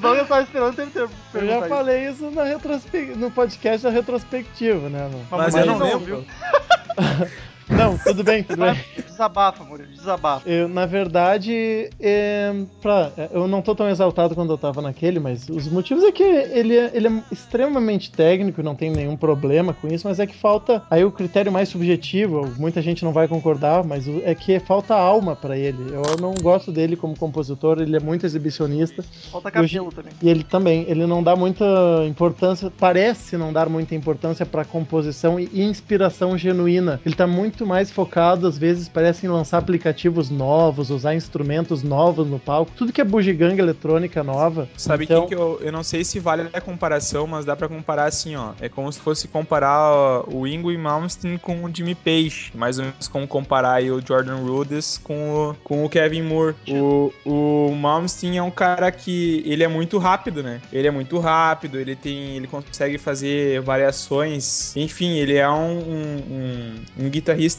[0.00, 0.74] Douglas tava esperando
[1.34, 3.12] eu já falei isso na retrospe...
[3.16, 5.02] no podcast da retrospectiva, né?
[5.02, 5.26] mano?
[5.30, 6.26] Mas Mas eu ele não não lembro.
[7.70, 8.78] Não, tudo bem, tudo bem.
[9.06, 10.48] Desabafa, Murilo, desabafa.
[10.48, 15.48] Eu, na verdade, é, pra, eu não tô tão exaltado quando eu tava naquele, mas
[15.48, 19.88] os motivos é que ele é, ele é extremamente técnico, não tem nenhum problema com
[19.88, 23.84] isso, mas é que falta aí o critério mais subjetivo, muita gente não vai concordar,
[23.84, 25.92] mas é que falta alma pra ele.
[25.92, 30.12] Eu não gosto dele como compositor, ele é muito exibicionista Falta cabelo também.
[30.22, 31.64] e ele também, ele não dá muita
[32.06, 37.00] importância, parece não dar muita importância pra composição e inspiração genuína.
[37.04, 42.26] Ele tá muito mais focado, às vezes parece em lançar aplicativos novos, usar instrumentos novos
[42.26, 44.68] no palco, tudo que é bugiganga eletrônica nova.
[44.76, 48.04] Sabe Então- que eu, eu não sei se vale a comparação, mas dá pra comparar
[48.06, 48.52] assim, ó.
[48.60, 52.78] É como se fosse comparar ó, o Ingo e Malmsteen com o Jimmy Page, mais
[52.78, 56.54] ou menos como comparar aí o Jordan Rudess com o, com o Kevin Moore.
[56.68, 60.60] O, o Malmsteen é um cara que ele é muito rápido, né?
[60.72, 64.74] Ele é muito rápido, ele tem, ele consegue fazer variações.
[64.76, 67.49] Enfim, ele é um, um, um- um guitarrista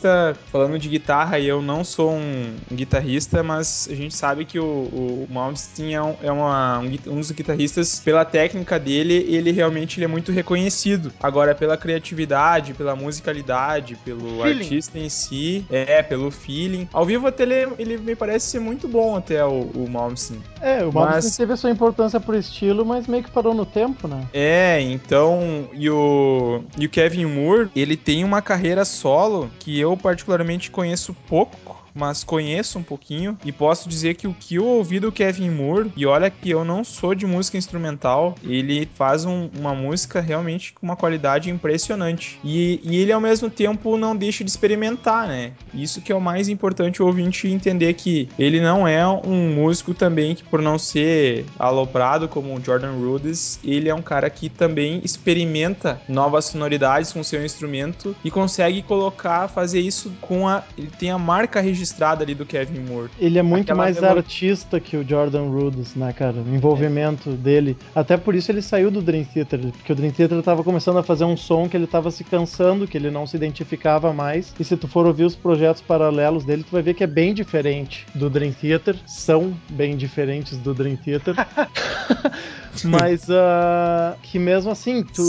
[0.52, 4.64] falando de guitarra e eu não sou um guitarrista, mas a gente sabe que o,
[4.64, 9.98] o Malmsteen é, um, é uma- um, um dos guitarristas, pela técnica dele, ele realmente
[10.00, 11.12] ele é muito reconhecido.
[11.22, 16.88] Agora, pela criatividade, pela musicalidade, pelo artista em si, é, pelo feeling.
[16.94, 20.42] Ao vivo até ele, ele me parece ser muito bom até o, o Malmsteen.
[20.62, 23.66] É, o Mas- Malmsteen teve a sua importância pro estilo, mas meio que parou no
[23.66, 24.24] tempo, né?
[24.34, 29.98] É, então, e o, e o Kevin Moore, ele tem uma carreira solo que eu
[29.98, 31.81] particularmente conheço pouco.
[31.94, 35.92] Mas conheço um pouquinho e posso dizer que o que eu ouvi do Kevin Moore,
[35.96, 40.74] e olha que eu não sou de música instrumental, ele faz um- uma música realmente
[40.74, 42.40] com uma qualidade impressionante.
[42.44, 45.52] E, e ele ao mesmo tempo não deixa de experimentar, né?
[45.74, 49.94] Isso que é o mais importante o ouvinte entender que ele não é um músico
[49.94, 54.50] também que por não ser aloprado como o Jordan Rudess, ele é um cara que
[54.50, 60.90] também experimenta novas sonoridades com seu instrumento e consegue colocar, fazer isso com a ele
[60.98, 61.81] tem a marca registrada
[62.22, 63.10] ali do Kevin Moore.
[63.20, 66.36] Ele é muito Aquela mais melo- artista que o Jordan Rudess, né, cara?
[66.38, 67.78] O envolvimento dele.
[67.96, 71.04] Até por isso ele saiu do Dream Theater, porque o Dream Theater tava começando a
[71.04, 74.54] fazer um som que ele tava se cansando, que ele não se identificava mais.
[74.60, 77.34] E se tu for ouvir os projetos paralelos dele, tu vai ver que é bem
[77.34, 78.96] diferente do Dream Theater.
[79.06, 81.36] São bem diferentes do Dream Theater.
[82.86, 85.22] Mas ah, que mesmo assim, tu,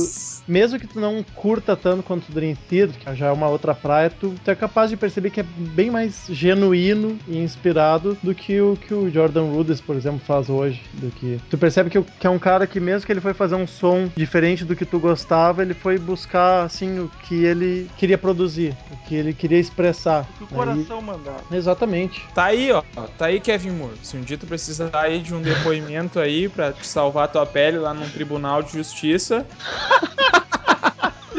[0.46, 3.74] mesmo que tu não curta tanto quanto o Dream Theater, que já é uma outra
[3.74, 8.34] praia, tu, tu é capaz de perceber que é bem mais genuíno e inspirado do
[8.34, 10.82] que o que o Jordan Rudess, por exemplo, faz hoje.
[10.94, 13.54] Do que tu percebe que, que é um cara que mesmo que ele foi fazer
[13.54, 18.18] um som diferente do que tu gostava, ele foi buscar assim o que ele queria
[18.18, 20.28] produzir, o que ele queria expressar.
[20.30, 21.40] O que o coração mandar.
[21.50, 22.22] E- Exatamente.
[22.34, 22.82] Tá aí, ó.
[23.18, 23.96] Tá aí, Kevin Moore.
[24.02, 27.78] Se um dia tu precisar aí de um depoimento aí pra te salvar tua pele
[27.78, 29.44] lá num tribunal de justiça.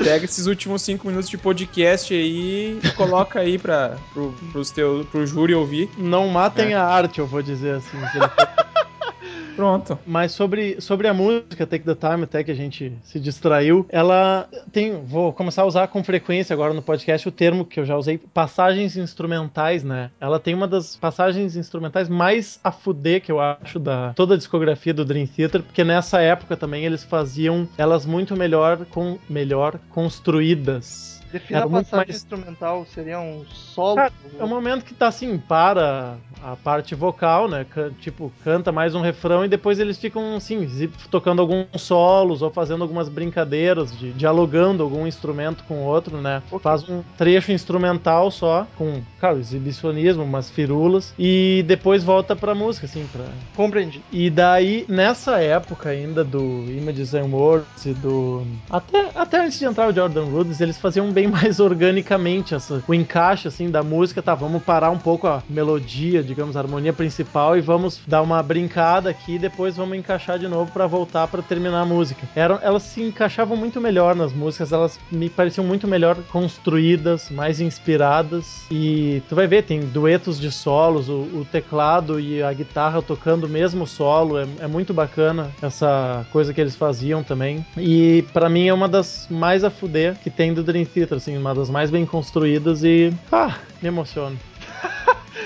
[0.03, 5.08] Pega esses últimos cinco minutos de podcast aí e coloca aí pra, pro, pros teu,
[5.10, 5.89] pro júri ouvir.
[5.97, 6.75] Não matem É.
[6.75, 7.97] a arte, eu vou dizer assim.
[9.56, 9.98] Pronto.
[10.06, 14.48] Mas sobre, sobre a música Take the Time, até que a gente se distraiu, ela
[14.72, 15.02] tem.
[15.04, 18.18] Vou começar a usar com frequência agora no podcast o termo que eu já usei,
[18.18, 20.10] passagens instrumentais, né?
[20.20, 24.38] Ela tem uma das passagens instrumentais mais a fuder que eu acho da toda a
[24.38, 29.80] discografia do Dream Theater, porque nessa época também eles faziam elas muito melhor, com, melhor
[29.89, 31.12] construídas.
[31.34, 33.96] Defina Era a passagem mais- instrumental, seria um solo.
[33.96, 37.65] Cara, É um momento que tá assim, para a parte vocal, né?
[38.00, 40.69] Tipo, canta mais um refrão e depois eles ficam assim,
[41.10, 46.43] tocando alguns solos ou fazendo algumas brincadeiras, de, dialogando algum instrumento com o outro, né?
[46.52, 46.60] Ok.
[46.62, 52.86] Faz um trecho instrumental só, com, cara, exibicionismo, umas firulas, e depois volta pra música,
[52.86, 54.04] assim, pra, Compreendi.
[54.12, 58.46] e daí, nessa época ainda do Images and Words e do.
[58.69, 62.93] Até, até antes de entrar o Jordan Rudess, eles faziam bem mais organicamente essa, o
[62.93, 64.21] encaixe assim da música.
[64.21, 68.41] Tá, vamos parar um pouco a melodia, digamos, a harmonia principal e vamos dar uma
[68.41, 72.27] brincada aqui e depois vamos encaixar de novo pra voltar pra terminar a música.
[72.36, 77.59] Eram, elas se encaixavam muito melhor nas músicas, elas me pareciam muito melhor construídas, mais
[77.59, 78.65] inspiradas.
[78.71, 83.45] E tu vai ver, tem duetos de solos, o, o teclado e a guitarra tocando
[83.45, 87.65] o mesmo solo, é, é muito bacana essa coisa que eles faziam também.
[87.77, 91.38] E pra mim é uma das mais a fuder que tem do Dream Theater, assim,
[91.38, 93.13] uma das mais bem construídas e.
[93.32, 94.38] Ah, me emociono.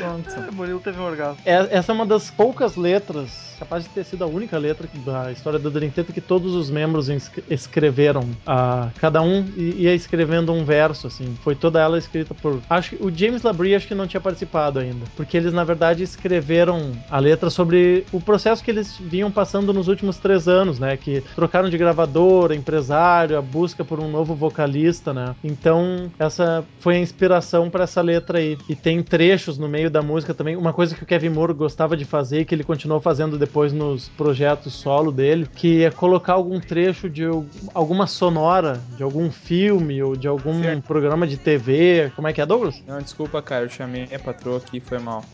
[0.07, 0.29] Pronto.
[0.29, 1.37] É, Murilo teve um orgasmo.
[1.45, 4.97] É- essa é uma das poucas letras, capaz de ter sido a única letra que-
[4.99, 7.09] da história do Dream Theater que todos os membros
[7.49, 8.29] escreveram.
[8.45, 11.35] ah, cada um ia escrevendo um verso, assim.
[11.43, 12.59] Foi toda ela escrita por.
[12.69, 15.05] Acho que o James Labrie acho que não tinha participado ainda.
[15.15, 19.87] Porque eles, na verdade, escreveram a letra sobre o processo que eles vinham passando nos
[19.87, 20.95] últimos três anos, né?
[20.97, 25.35] Que trocaram de gravadora, empresário, a busca por um novo vocalista, né?
[25.43, 28.57] Então, essa foi a inspiração para essa letra aí.
[28.69, 30.55] E tem trechos no meio da música também.
[30.55, 33.73] Uma coisa que o Kevin Moore gostava de fazer, e que ele continuou fazendo depois
[33.73, 39.31] nos projetos solo dele, que é colocar algum trecho de al- alguma sonora, de algum
[39.31, 40.83] filme ou de algum Certo.
[40.83, 42.11] programa de TV.
[42.15, 42.81] Como é que é, Douglas?
[42.87, 45.23] Não, desculpa, cara, eu chamei a patroa aqui, foi mal.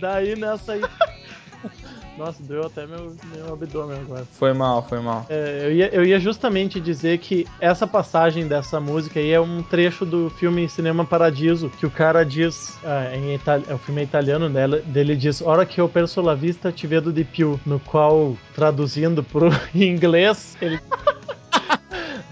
[0.00, 0.82] Daí nessa aí.
[2.16, 4.24] Nossa, doeu até meu, meu abdômen agora.
[4.38, 5.26] Foi mal, foi mal.
[5.28, 9.62] É, eu, ia, eu ia justamente dizer que essa passagem dessa música aí é um
[9.64, 14.02] trecho do filme Cinema Paradiso, que o cara diz, ah, em itali- é o filme
[14.02, 17.80] italiano, né, dele diz, Ora que eu perso la vista te vedo di più, no
[17.80, 20.80] qual, traduzindo pro inglês, ele...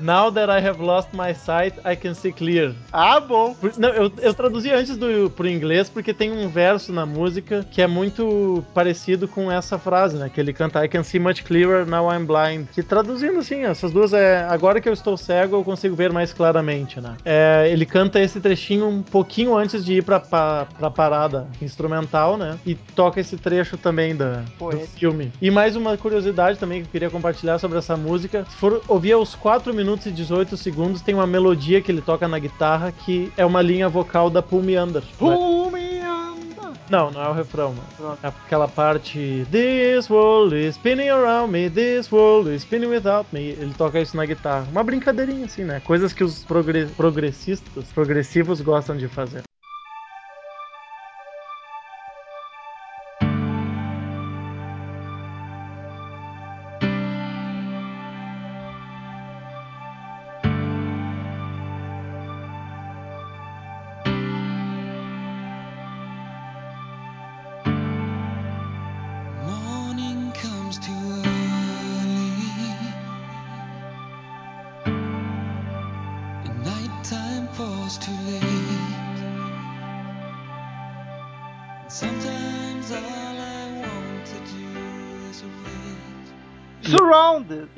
[0.03, 2.75] Now that I have lost my sight, I can see clear.
[2.93, 3.55] Ah, bom.
[3.55, 7.65] Por- Não, eu, eu traduzi antes do pro inglês porque tem um verso na música
[7.71, 10.29] que é muito parecido com essa frase, né?
[10.29, 12.67] Que ele canta I can see much clearer now I'm blind.
[12.75, 16.33] Que traduzindo assim, essas duas é agora que eu estou cego eu consigo ver mais
[16.33, 17.17] claramente, né?
[17.25, 22.37] É, ele canta esse trechinho um pouquinho antes de ir pra, pra, pra parada instrumental,
[22.37, 22.59] né?
[22.67, 25.33] E toca esse trecho também da, do filme.
[25.41, 28.45] E mais uma curiosidade também que eu queria compartilhar sobre essa música.
[28.51, 32.27] Se for ouvir aos 4 minutos e 18 segundos, tem uma melodia que ele toca
[32.29, 35.03] na guitarra que é uma linha vocal da Me Under.
[35.03, 35.09] né?
[35.21, 36.73] Under.
[36.91, 37.75] Não, não é o refrão.
[38.23, 43.41] É aquela parte This world is spinning around me, this world is spinning without me.
[43.59, 44.67] Ele toca isso na guitarra.
[44.71, 45.81] Uma brincadeirinha assim, né?
[45.81, 49.43] Coisas que os progre- progressistas, progressivos gostam de fazer.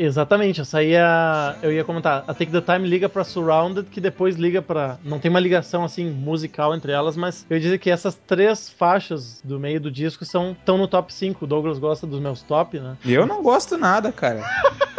[0.05, 2.25] Exatamente, essa aí é a, eu ia comentar.
[2.27, 4.99] A Take the Time liga pra Surrounded, que depois liga pra.
[5.05, 8.69] Não tem uma ligação assim musical entre elas, mas eu ia dizer que essas três
[8.69, 11.45] faixas do meio do disco são estão no top 5.
[11.45, 12.97] O Douglas gosta dos meus top, né?
[13.05, 14.43] Eu não gosto nada, cara.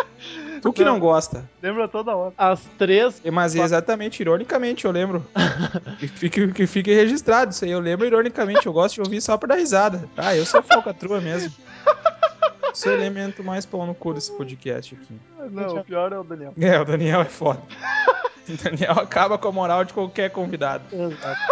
[0.65, 1.47] Tu que não gosta.
[1.61, 2.33] Lembra toda hora.
[2.35, 3.21] As três.
[3.31, 5.23] Mas exatamente, ironicamente, eu lembro.
[5.99, 7.69] que, fique, que fique registrado isso aí.
[7.69, 10.09] Eu lembro ironicamente, eu gosto de ouvir só pra dar risada.
[10.17, 11.53] Ah, eu sou falcatrua mesmo.
[12.75, 15.17] Sou o elemento mais pau no cu desse podcast aqui.
[15.49, 16.53] Não, o pior é o Daniel.
[16.59, 17.61] É, o Daniel é foda.
[18.63, 20.83] Daniel acaba com a moral de qualquer convidado.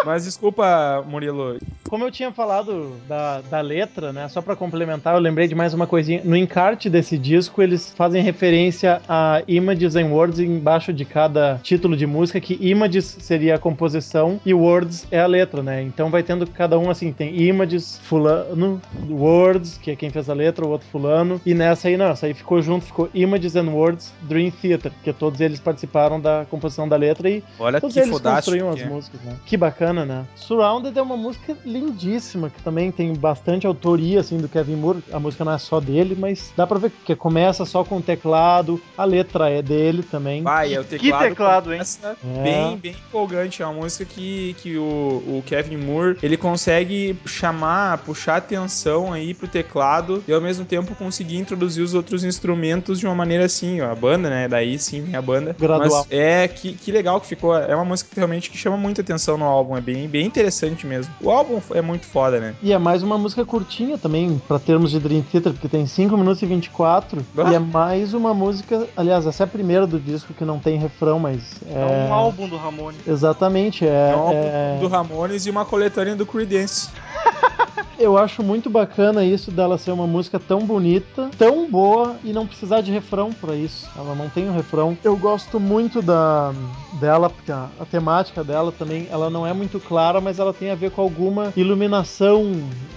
[0.06, 1.58] Mas desculpa, Murilo.
[1.90, 4.28] Como eu tinha falado da, da letra, né?
[4.28, 6.22] Só pra complementar, eu lembrei de mais uma coisinha.
[6.24, 11.96] No encarte desse disco, eles fazem referência a Images and Words embaixo de cada título
[11.96, 15.82] de música, que Images seria a composição e Words é a letra, né?
[15.82, 20.34] Então vai tendo cada um assim, tem Images, fulano, Words, que é quem fez a
[20.34, 23.70] letra, o outro fulano, e nessa aí não, essa aí ficou junto, ficou Images and
[23.70, 27.94] Words Dream Theater, que todos eles participaram da composição interpretação da letra e Olha todos
[27.94, 28.86] que eles construíam as que é.
[28.86, 29.36] músicas, né?
[29.46, 30.26] Que bacana, né?
[30.36, 35.04] Surrounded é uma música lindíssima, que também tem bastante autoria, assim, do Kevin Moore.
[35.12, 38.02] A música não é só dele, mas dá pra ver que começa só com o
[38.02, 40.44] teclado, a letra é dele também.
[40.44, 41.24] Vai, é o teclado.
[41.24, 41.82] teclado, hein?
[42.04, 42.44] É.
[42.44, 43.62] Bem, bem empolgante.
[43.62, 49.34] É uma música que, que o, o Kevin Moore ele consegue chamar, puxar atenção aí
[49.34, 53.82] pro teclado e ao mesmo tempo conseguir introduzir os outros instrumentos de uma maneira assim,
[53.82, 53.94] ó.
[53.94, 54.48] A banda, né?
[54.48, 55.56] Daí sim a banda.
[55.60, 56.06] Gradual.
[56.10, 57.56] Mas é que, que legal que ficou.
[57.58, 59.76] É uma música que realmente que chama muita atenção no álbum.
[59.78, 61.14] É bem, bem interessante mesmo.
[61.22, 62.56] O álbum é muito foda, né?
[62.62, 66.16] E é mais uma música curtinha também, pra termos de Dream Theater, porque tem 5
[66.18, 67.26] minutos e 24.
[67.38, 67.52] Ah.
[67.52, 68.88] E é mais uma música.
[68.96, 71.40] Aliás, essa é a primeira do disco que não tem refrão, mas.
[71.70, 72.98] É É, um álbum do Ramone.
[73.08, 74.12] Exatamente, é.
[74.12, 76.90] É um álbum é- do Ramones e uma coletânea do Creedence.
[78.00, 82.48] Eu acho muito bacana isso dela ser uma música tão bonita, tão boa e não
[82.48, 83.88] precisar de refrão pra isso.
[83.96, 84.98] Ela não tem um refrão.
[85.04, 86.52] Eu gosto muito da
[86.94, 90.70] dela, porque a, a temática dela também, ela não é muito clara, mas ela tem
[90.72, 92.52] a ver com alguma iluminação,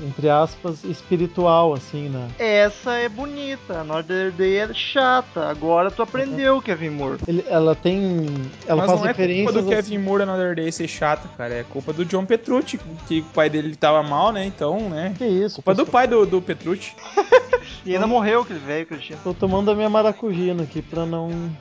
[0.07, 2.29] entre aspas, espiritual, assim, né?
[2.39, 5.49] Essa é bonita, a Northern Day é chata.
[5.49, 7.19] Agora tu aprendeu, Kevin Moore.
[7.27, 8.27] Ele- ela tem.
[8.67, 9.53] Ela Mas faz não é referências.
[9.55, 11.55] culpa do Kevin Moore Another Day ser chata, cara.
[11.55, 12.79] É culpa do John Petrucci,
[13.09, 14.45] que o pai dele tava mal, né?
[14.47, 15.15] Então, né?
[15.17, 15.57] Que isso?
[15.57, 16.95] Culpa do pai do, do Petrucci.
[17.85, 19.19] E ainda morreu aquele velho Cristina.
[19.23, 21.31] Tô tomando a minha maracujina aqui pra não.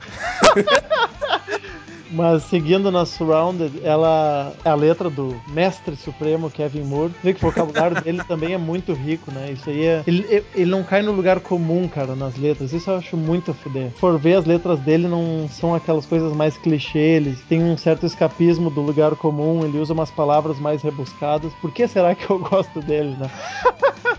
[2.11, 7.13] Mas seguindo na Surrounded, ela é a letra do mestre supremo Kevin Moore.
[7.23, 9.51] Vê que o vocabulário dele também é muito rico, né?
[9.51, 10.03] Isso aí é.
[10.05, 12.73] Ele, ele não cai no lugar comum, cara, nas letras.
[12.73, 13.91] Isso eu acho muito a fuder.
[13.91, 16.99] For ver, as letras dele não são aquelas coisas mais clichê.
[16.99, 19.63] Ele tem um certo escapismo do lugar comum.
[19.63, 21.53] Ele usa umas palavras mais rebuscadas.
[21.61, 23.29] Por que será que eu gosto dele, né?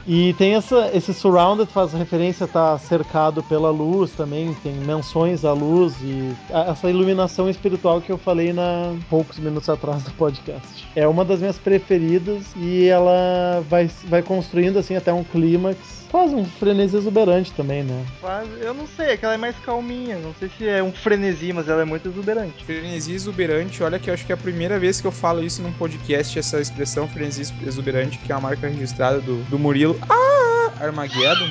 [0.09, 5.45] E tem essa, esse surrounded faz referência a estar cercado pela luz também, tem menções
[5.45, 10.13] à luz e a- essa iluminação espiritual que eu falei na poucos minutos atrás do
[10.13, 10.87] podcast.
[10.95, 16.35] É uma das minhas preferidas e ela vai, vai construindo assim até um clímax, quase
[16.35, 18.07] um frenesi exuberante também, né?
[18.23, 20.17] Quase, eu não sei, é que ela é mais calminha.
[20.17, 22.65] Não sei se é um frenesi, mas ela é muito exuberante.
[22.65, 25.61] Frenesi exuberante, olha que eu acho que é a primeira vez que eu falo isso
[25.61, 29.99] num podcast, essa expressão frenesi exuberante, que é a marca registrada do, do Murilo.
[30.09, 30.73] Ah!
[30.81, 31.51] Armageddon.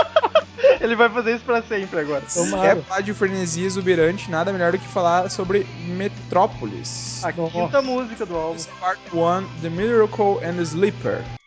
[0.78, 2.22] Ele vai fazer isso pra sempre agora.
[2.22, 2.82] É Tomara.
[2.82, 7.24] falar de frenesi exuberante, nada melhor do que falar sobre Metrópolis.
[7.24, 7.52] A Nossa.
[7.52, 8.62] quinta música do álbum.
[8.78, 11.39] Part 1, The Miracle and the Sleeper.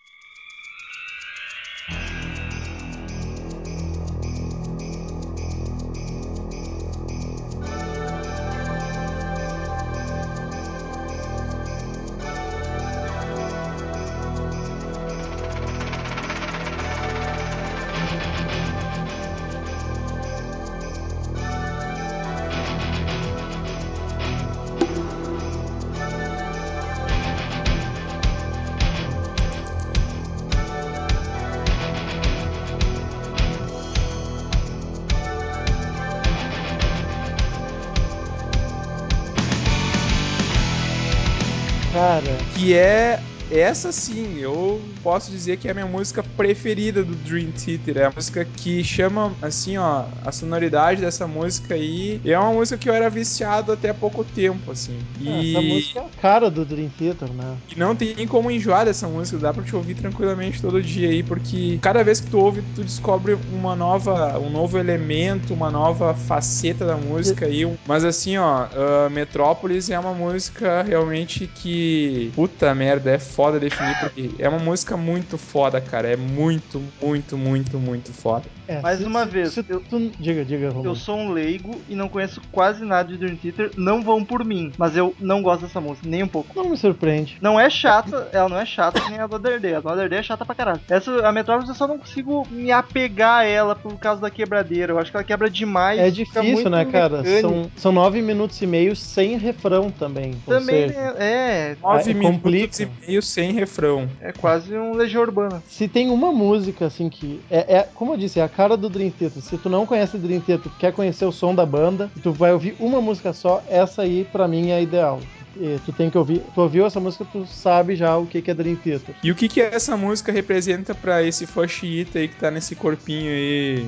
[43.74, 47.98] Essa sim, eu posso dizer que é a minha música preferida do Dream Theater.
[47.98, 52.22] É a música que chama, assim, ó, a sonoridade dessa música aí.
[52.24, 54.98] E é uma música que eu era viciado até há pouco tempo, assim.
[55.20, 57.58] E, essa música é a cara do Dream Theater, né?
[57.70, 61.24] e não tem como enjoar dessa música, dá pra te ouvir tranquilamente todo dia aí,
[61.24, 66.14] porque cada vez que tu ouve, tu descobre uma nova, um novo elemento, uma nova
[66.14, 67.64] faceta da música aí.
[67.86, 72.32] Mas assim, ó, ah, Metrópolis é uma música realmente que.
[72.36, 76.08] Puta merda, é foda definir, porque é uma música muito foda, cara.
[76.10, 78.46] É muito, muito, muito, muito foda.
[78.68, 80.86] É, Mais se- uma vez, se eu- tu- Diga, diga, Romulo.
[80.90, 83.72] Eu sou um leigo e não conheço quase nada de Dream Theater.
[83.78, 86.50] Não vão por mim, mas eu não gosto dessa música, nem um pouco.
[86.56, 87.38] Não me surpreende.
[87.42, 89.74] Não é chata, ela não é chata nem a do Day.
[89.76, 90.80] A do Day é chata pra caralho.
[90.90, 94.94] Essa, a Metrópolis eu só não consigo me apegar a ela por causa da quebradeira.
[94.94, 96.00] Eu acho que ela quebra demais.
[96.00, 97.18] É fica difícil, muito né, cara?
[97.22, 97.42] mecânico.
[97.42, 100.34] São, são nove minutos e meio sem refrão também.
[100.48, 102.84] ou Também seja, é, é, Nove é, minutos complica.
[102.84, 104.08] e meio sem refrão.
[104.22, 105.64] é quase um Legião Urbana.
[105.68, 107.40] Se tem uma música, assim, que.
[107.50, 109.42] É, é- como eu disse, é a cara do Dream Theater.
[109.42, 112.52] Se tu não conhece Dream Theater, quer conhecer o som da banda, e tu vai
[112.52, 115.20] ouvir uma música só, essa aí, pra mim, é a ideal.
[115.56, 116.42] E tu tem que ouvir.
[116.56, 119.14] Tu ouviu essa música, tu sabe já o que, que é Dream Theater.
[119.24, 123.30] E o que que essa música representa pra esse Foshita aí que tá nesse corpinho
[123.32, 123.88] aí?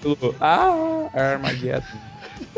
[0.00, 1.84] Pelo- ah, Armageddon.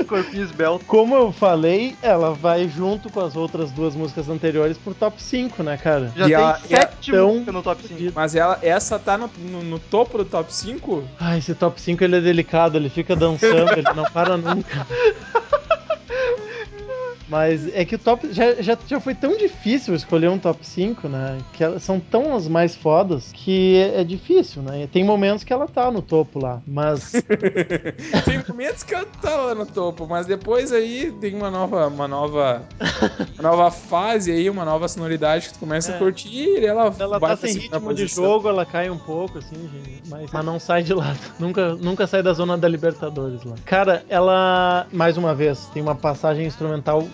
[0.07, 0.85] Corpinho esbelto.
[0.85, 5.63] Como eu falei, ela vai junto com as outras duas músicas anteriores pro top 5,
[5.63, 6.13] né, cara?
[6.17, 6.75] Já E tem a- e
[7.07, 8.13] sete tão- no top 5.
[8.15, 11.05] Mas ela, essa tá no, no, no topo do top 5?
[11.19, 14.87] Ah, esse top 5 ele é delicado, ele fica dançando, ele não para nunca.
[17.29, 18.33] Mas é que o top.
[18.33, 21.39] Já, já, já foi tão difícil escolher um top 5, né?
[21.53, 24.89] Que elas são tão as mais fodas que é, é difícil, né?
[24.93, 27.13] Tem momentos que ela tá no topo lá, mas.
[28.25, 32.07] tem momentos que ela tá lá no topo, mas depois aí tem uma nova, uma
[32.07, 32.63] nova,
[33.39, 35.97] uma nova fase aí, uma nova sonoridade que tu começa É.
[35.97, 39.57] a curtir e ela, Ela tá sem ritmo de jogo, ela cai um pouco, assim,
[39.57, 41.19] gente, mas, mas não sai de lado.
[41.39, 43.55] Nunca, nunca sai da zona da Libertadores lá.
[43.65, 47.07] Cara, ela, mais uma vez, tem uma passagem instrumental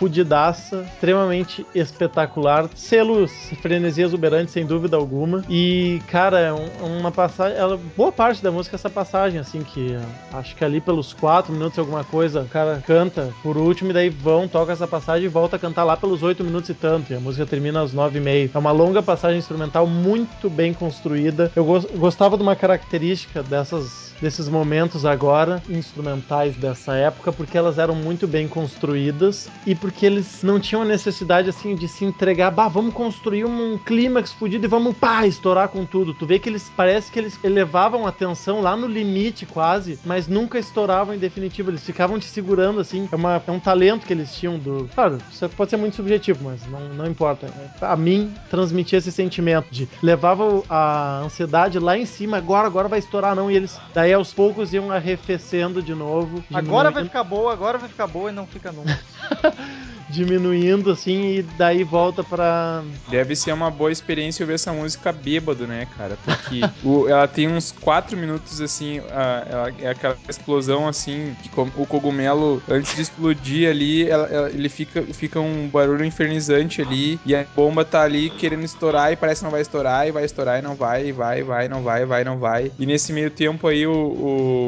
[0.00, 2.70] fudidaça, extremamente espetacular.
[2.74, 3.30] Selos
[3.60, 5.44] frenesia exuberante, sem dúvida alguma.
[5.48, 7.58] E, cara, é um- uma passagem.
[7.58, 9.94] Ela, boa parte da música é essa passagem, assim, que
[10.32, 13.92] ah, acho que ali pelos 4 minutos alguma coisa, o cara canta por último, e
[13.92, 17.12] daí vão, toca essa passagem e volta a cantar lá pelos 8 minutos e tanto.
[17.12, 18.50] E a música termina às 9 e meia.
[18.54, 21.52] É uma longa passagem instrumental muito bem construída.
[21.54, 27.78] Eu gos- gostava de uma característica dessas desses momentos agora instrumentais dessa época porque elas
[27.78, 32.50] eram muito bem construídas e porque eles não tinham a necessidade assim de se entregar,
[32.50, 36.14] bah, vamos construir um clímax fudido e vamos pá, estourar com tudo.
[36.14, 40.28] Tu vê que eles parece que eles elevavam a tensão lá no limite quase, mas
[40.28, 43.08] nunca estouravam em definitivo, eles ficavam te segurando assim.
[43.10, 46.44] É, uma, é um talento que eles tinham do, claro, isso pode ser muito subjetivo,
[46.44, 47.48] mas não, não importa.
[47.80, 52.98] A mim transmitia esse sentimento de levava a ansiedade lá em cima, agora agora vai
[52.98, 56.42] estourar não e eles daí aos poucos iam arrefecendo de novo.
[56.52, 58.98] Agora vai ficar boa, agora vai ficar boa e não fica nunca.
[60.10, 65.66] diminuindo assim e daí volta pra Deve ser uma boa experiência ouvir essa música bêbado,
[65.66, 66.16] né, cara?
[66.24, 71.86] Porque o- ela tem uns 4 minutos, assim, ela- é aquela explosão, assim, que o
[71.86, 77.34] cogumelo, antes de explodir ali, ela- ela- ele fica, fica um barulho infernizante ali, e
[77.34, 80.58] a bomba tá ali querendo estourar e parece que não vai estourar, e vai estourar
[80.58, 82.72] e não vai, e vai, vai, não vai, vai, não vai.
[82.78, 83.92] E nesse meio tempo aí o,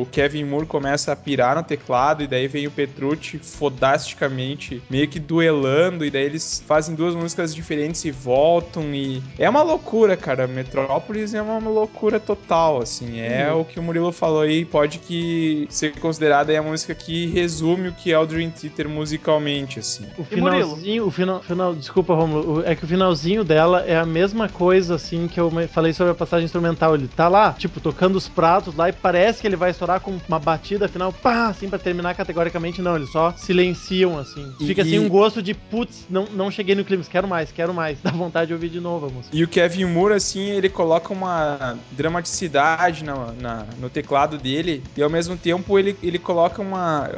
[0.02, 5.08] o Kevin Moore começa a pirar no teclado, e daí vem o Petrucci fodasticamente, meio
[5.08, 10.14] que duelando, e daí eles fazem duas músicas diferentes e voltam, e é uma loucura,
[10.14, 10.46] cara.
[10.46, 13.18] Metrópolis é uma loucura total, assim.
[13.20, 17.26] É o que o Murilo falou aí, pode que ser considerada aí a música que
[17.28, 20.04] resume o que é o Dream Theater musicalmente, assim.
[20.18, 24.50] o finalzinho, o final, final, desculpa, Romulo, é que o finalzinho dela é a mesma
[24.50, 26.94] coisa assim que eu me- falei sobre a passagem instrumental.
[26.94, 30.18] Ele tá lá, tipo, tocando os pratos lá e parece que ele vai estourar com
[30.28, 34.52] uma batida final, pá, assim pra terminar categoricamente não, eles só silenciam assim.
[34.60, 37.52] E- Fica assim e- um gosto de putz, não, não cheguei no clima, quero mais,
[37.52, 37.98] quero mais.
[38.02, 39.34] Dá vontade de ouvir de novo a música.
[39.36, 45.02] E o Kevin Moore, assim, ele coloca uma dramaticidade na, na- no teclado dele, e
[45.02, 47.08] ao mesmo tempo ele, ele coloca uma.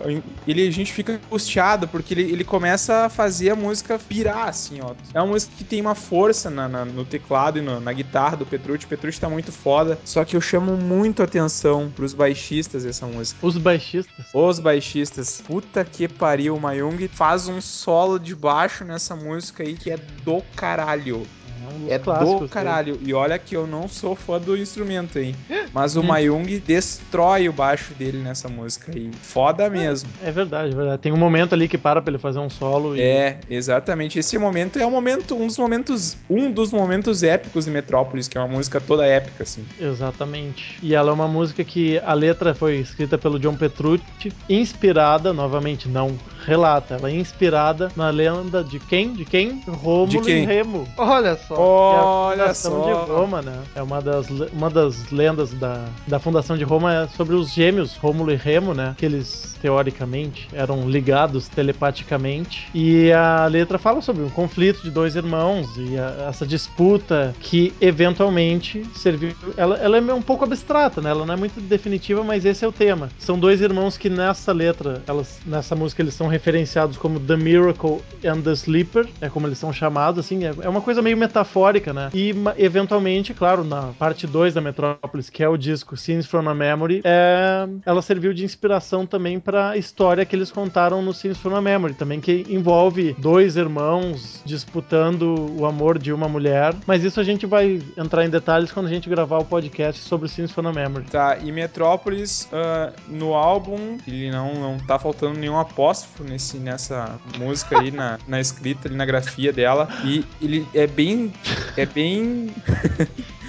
[0.47, 4.81] Ele, a gente fica angustiado, porque ele, ele começa a fazer a música pirar, assim,
[4.83, 4.95] ó.
[5.13, 8.37] É uma música que tem uma força na- na- no teclado e no- na guitarra
[8.37, 8.85] do Petrucci.
[8.87, 13.39] O Petrucci tá muito foda, só que eu chamo muito atenção pros baixistas dessa música.
[13.47, 14.27] Os baixistas.
[14.33, 19.75] Os baixistas, puta que pariu, o Mayung faz um solo de baixo nessa música aí
[19.75, 21.27] que é do caralho.
[21.63, 22.99] É um É do caralho.
[23.03, 25.35] E olha que eu não sou fã do instrumento, hein?
[25.75, 26.05] Mas o Hum.
[26.05, 29.11] Mayung destrói o baixo dele nessa música aí.
[29.21, 30.09] Foda mesmo.
[30.23, 31.03] É verdade, é verdade.
[31.03, 34.19] Tem um momento ali que para pra ele fazer um solo e É, exatamente.
[34.19, 38.39] Esse momento é um momento, um dos momentos, um dos momentos épicos de Metrópolis, que
[38.39, 39.65] é uma música toda épica, assim.
[39.81, 40.79] Exatamente.
[40.83, 45.89] E ela é uma música que a letra foi escrita pelo John Petrucci, inspirada, novamente,
[45.89, 46.17] não
[46.47, 49.13] relata, ela é inspirada na lenda de quem?
[49.15, 49.63] De quem?
[49.67, 50.43] Rômulo De quem?
[50.43, 50.87] e Remo.
[50.97, 51.55] Olha só.
[51.55, 53.05] que é a Olha fundação de só.
[53.17, 53.59] Roma, né?
[53.75, 57.97] É uma das, uma das lendas da, da fundação de Roma é sobre os gêmeos
[57.97, 58.95] Rômulo e Remo, né?
[58.99, 62.69] Que eles, teoricamente, eram ligados telepaticamente.
[62.75, 67.73] E a letra fala sobre um conflito de dois irmãos e a- essa disputa que,
[67.81, 69.35] eventualmente, serviu...
[69.57, 71.11] Ela, ela é um pouco abstrata, né?
[71.11, 73.09] Ela não é muito definitiva, mas esse é o tema.
[73.19, 78.01] São dois irmãos que nessa letra, elas, nessa música, eles são referenciados como The Miracle
[78.25, 81.93] and the Sleeper, é como eles são chamados, assim, é, é uma coisa meio metafórica,
[81.93, 82.11] né?
[82.13, 86.55] E eventualmente, claro, na parte 2 da Metrópolis, que é o disco Scenes from a
[86.55, 91.39] Memory, é, ela serviu de inspiração também para a história que eles contaram no Scenes
[91.39, 97.05] from a Memory, também que envolve dois irmãos disputando o amor de uma mulher, mas
[97.05, 100.29] isso a gente vai entrar em detalhes quando a gente gravar o podcast sobre o
[100.29, 101.05] Scenes from a Memory.
[101.07, 107.19] Tá, e Metrópolis, ah, no álbum, ele não, não tá faltando nenhum apóstrofo nesse, nessa
[107.39, 109.89] música aí, na, na escrita ali, na grafia dela.
[110.05, 111.33] E ele é bem.
[111.77, 112.51] É bem.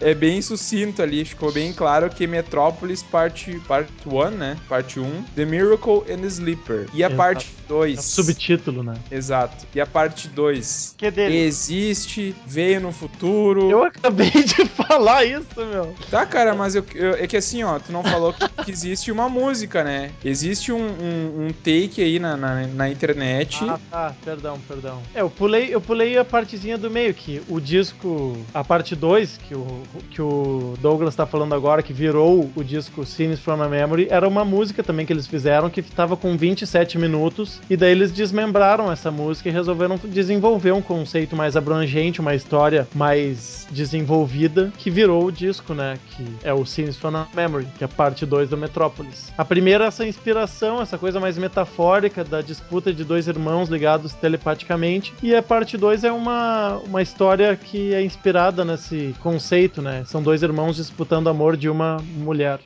[0.00, 4.56] é bem sucinto ali, ficou bem claro que Metrópolis parte parte 1, né?
[4.68, 6.86] Parte 1, The Miracle and the Sleeper.
[6.94, 7.16] E a Exato.
[7.16, 8.04] parte É um 2.
[8.04, 8.94] subtítulo, né?
[9.10, 9.66] Exato.
[9.74, 10.94] E a parte 2.
[10.96, 11.36] Que é dele.
[11.38, 13.70] Existe, veio no futuro.
[13.70, 15.94] Eu acabei de falar isso, meu.
[16.10, 19.10] Tá, cara, mas eu, eu- é que assim, ó, tu não falou que, que existe
[19.12, 20.10] uma música, né?
[20.24, 23.58] Existe um, um- um take aí na, na, na internet.
[23.68, 25.02] Ah, tá, perdão, perdão.
[25.14, 29.38] É, eu pulei, eu pulei a partezinha do meio, que o disco, a parte 2,
[29.46, 33.68] que o, que o Douglas tá falando agora, que virou o disco Scenes from a
[33.68, 37.92] Memory, era uma música também que eles fizeram, que tava com 27 minutos, e daí
[37.92, 44.72] eles desmembraram essa música e resolveram desenvolver um conceito mais abrangente, uma história mais desenvolvida,
[44.78, 47.88] que virou o disco, né, que é o Scenes from a Memory, que é a
[47.88, 49.32] parte 2 do Metrópolis.
[49.36, 55.14] A primeira essa inspiração, essa coisa mais metafórica da disputa de dois irmãos ligados telepaticamente,
[55.22, 60.04] e a parte 2 é uma, uma história que é inspirada nesse conceito, né?
[60.06, 62.60] São dois irmãos disputando amor de uma mulher.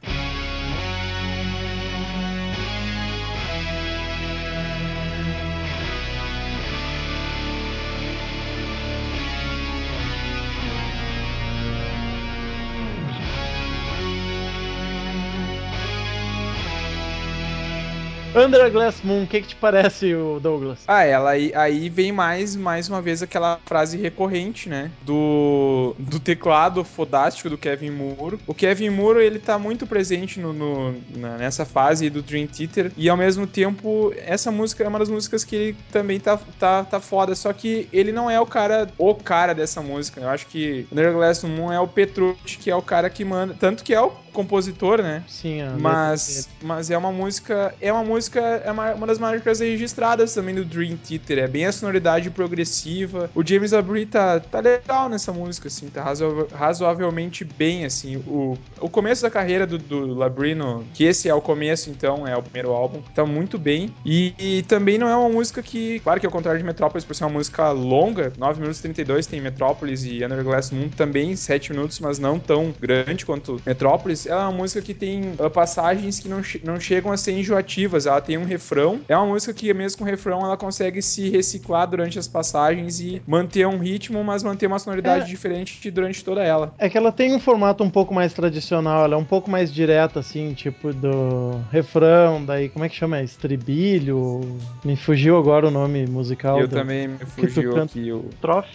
[18.45, 20.80] Under a Glass Moon, o que, que te parece, o Douglas?
[20.86, 24.90] Ah, ela aí, aí vem mais, mais uma vez aquela frase recorrente, né?
[25.03, 28.38] Do, do teclado fodástico do Kevin Moore.
[28.47, 32.93] O Kevin Moore, ele tá muito presente no, no- na- nessa fase do Dream Theater.
[32.97, 36.84] E ao mesmo tempo, essa música é uma das músicas que ele também tá, tá,
[36.84, 37.34] tá foda.
[37.34, 40.20] Só que ele não é o cara, o cara dessa música.
[40.20, 43.55] Eu acho que Under Glass Moon é o Petrucci, que é o cara que manda.
[43.59, 45.22] Tanto que é o compositor, né?
[45.28, 47.74] Sim, letra Mas, mas é uma música.
[47.80, 48.31] É uma música.
[48.38, 51.38] É uma, uma das marcas registradas também do Dream Theater.
[51.38, 53.30] É bem a sonoridade progressiva.
[53.34, 58.16] O James Labrie tá, tá legal nessa música, assim, tá razoável- razoavelmente bem, assim.
[58.26, 62.26] O, o começo da carreira do, do Labrie, no- que esse é o começo, então,
[62.26, 63.92] é o primeiro álbum, tá muito bem.
[64.04, 67.14] E, e também não é uma música que, claro que ao contrário de Metrópolis, por
[67.14, 71.34] ser uma música longa, 9 minutos e 32 tem Metrópolis e Under Glass Moon também
[71.36, 74.26] 7 minutos, mas não tão grande quanto Metrópolis.
[74.26, 78.06] Ela é uma música que tem ah, passagens que não, não chegam a ser enjoativas.
[78.12, 79.00] Ela tem um refrão.
[79.08, 83.20] É uma música que, mesmo com refrão, ela consegue se reciclar durante as passagens e
[83.26, 85.26] manter um ritmo, mas manter uma sonoridade É.
[85.26, 86.74] diferente durante toda ela.
[86.78, 89.72] É que ela tem um formato um pouco mais tradicional, ela é um pouco mais
[89.72, 93.20] direta, assim, tipo do refrão, daí como é que chama?
[93.22, 94.40] Estribilho?
[94.84, 96.58] Me fugiu agora o nome musical.
[96.60, 98.12] eu do- também me fugiu aqui.
[98.12, 98.24] O...
[98.40, 98.68] Trofe.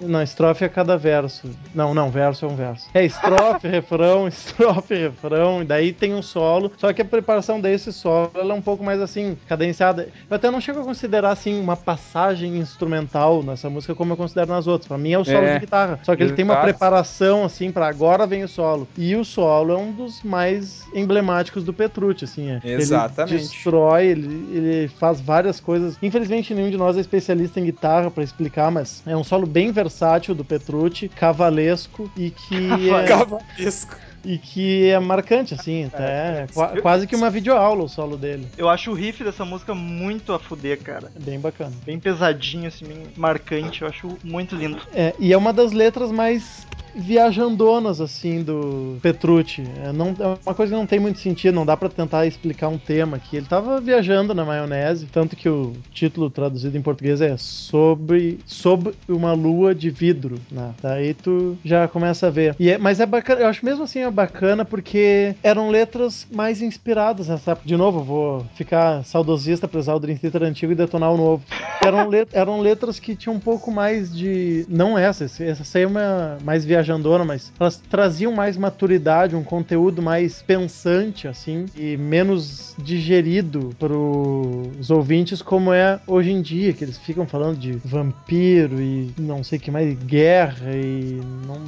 [0.00, 1.50] Não, estrofe é cada verso.
[1.74, 2.88] Não, não, verso é um verso.
[2.94, 6.70] É estrofe, refrão, estrofe, refrão, e daí tem um solo.
[6.76, 10.10] Só que a preparação desse solo ela é um pouco mais assim, cadenciada.
[10.28, 14.52] Eu até não chego a considerar assim uma passagem instrumental nessa música como eu considero
[14.52, 14.86] nas outras.
[14.86, 15.98] Pra mim é o solo É, de guitarra.
[16.02, 18.86] Só que ele tem uma preparação assim pra agora vem o solo.
[18.94, 22.50] E o solo é um dos mais emblemáticos do Petrucci, assim.
[22.50, 22.60] É.
[22.62, 23.36] Exatamente.
[23.36, 25.96] Ele destrói, ele, ele faz várias coisas.
[26.02, 29.72] Infelizmente nenhum de nós é especialista em guitarra pra explicar, mas é um solo bem
[29.72, 33.96] versátil do Petrucci, cavalesco e que é, Cavalesco.
[34.28, 38.46] E que é marcante assim, até qua- quase que uma videoaula o solo dele.
[38.58, 41.10] Eu acho o riff dessa música muito a fuder, cara.
[41.16, 41.72] É bem bacana.
[41.86, 43.80] Bem pesadinho, assim, bem marcante.
[43.80, 44.78] Eu acho muito lindo.
[44.94, 46.66] É, e é uma das letras mais
[46.98, 49.62] viajandonas, assim, do Petrucci.
[49.84, 52.68] É, não, é uma coisa que não tem muito sentido, não dá pra tentar explicar
[52.68, 53.36] um tema aqui.
[53.36, 58.92] Ele tava viajando na maionese, tanto que o título traduzido em português é Sobre, Sob
[59.08, 60.70] uma Lua de Vidro, né?
[60.82, 62.54] Daí tu já começa a ver.
[62.58, 66.60] E é- mas é bacana, eu acho mesmo assim é bacana porque eram letras mais
[66.62, 67.66] inspiradas nessa época.
[67.68, 71.42] De novo, vou ficar saudosista pra usar o Dream Theater antigo e detonar o novo.
[71.84, 74.64] Eram, let- eram letras que tinham um pouco mais de.
[74.68, 80.00] Não essa, essa aí é uma mais viajandona, mas elas traziam mais maturidade, um conteúdo
[80.00, 86.96] mais pensante, assim, e menos digerido pros ouvintes, como é hoje em dia, que eles
[86.96, 91.20] ficam falando de vampiro e não sei que mais, guerra e.
[91.46, 91.58] Não...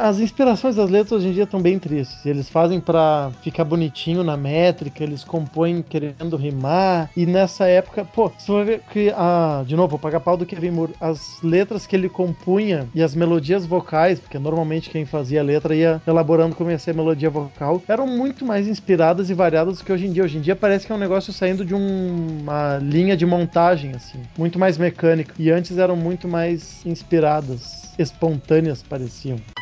[0.00, 2.24] As inspirações das letras hoje em dia estão bem tristes.
[2.26, 8.30] Eles fazem pra ficar bonitinho na métrica, eles compõem querendo rimar, e nessa época, pô,
[8.36, 11.86] você vai ver que, ah, de novo, vou pagar pau do Kevin Moore, as letras
[11.86, 16.54] que ele compunha e as melodias vocais, porque normalmente quem fazia a letra ia elaborando
[16.54, 20.06] como ia ser a melodia vocal, eram muito mais inspiradas e variadas do que hoje
[20.06, 20.24] em dia.
[20.24, 23.92] Hoje em dia parece que é um negócio saindo de um- uma linha de montagem,
[23.94, 25.32] assim, muito mais mecânico.
[25.38, 29.53] E antes eram muito mais inspiradas, espontâneas pareciam.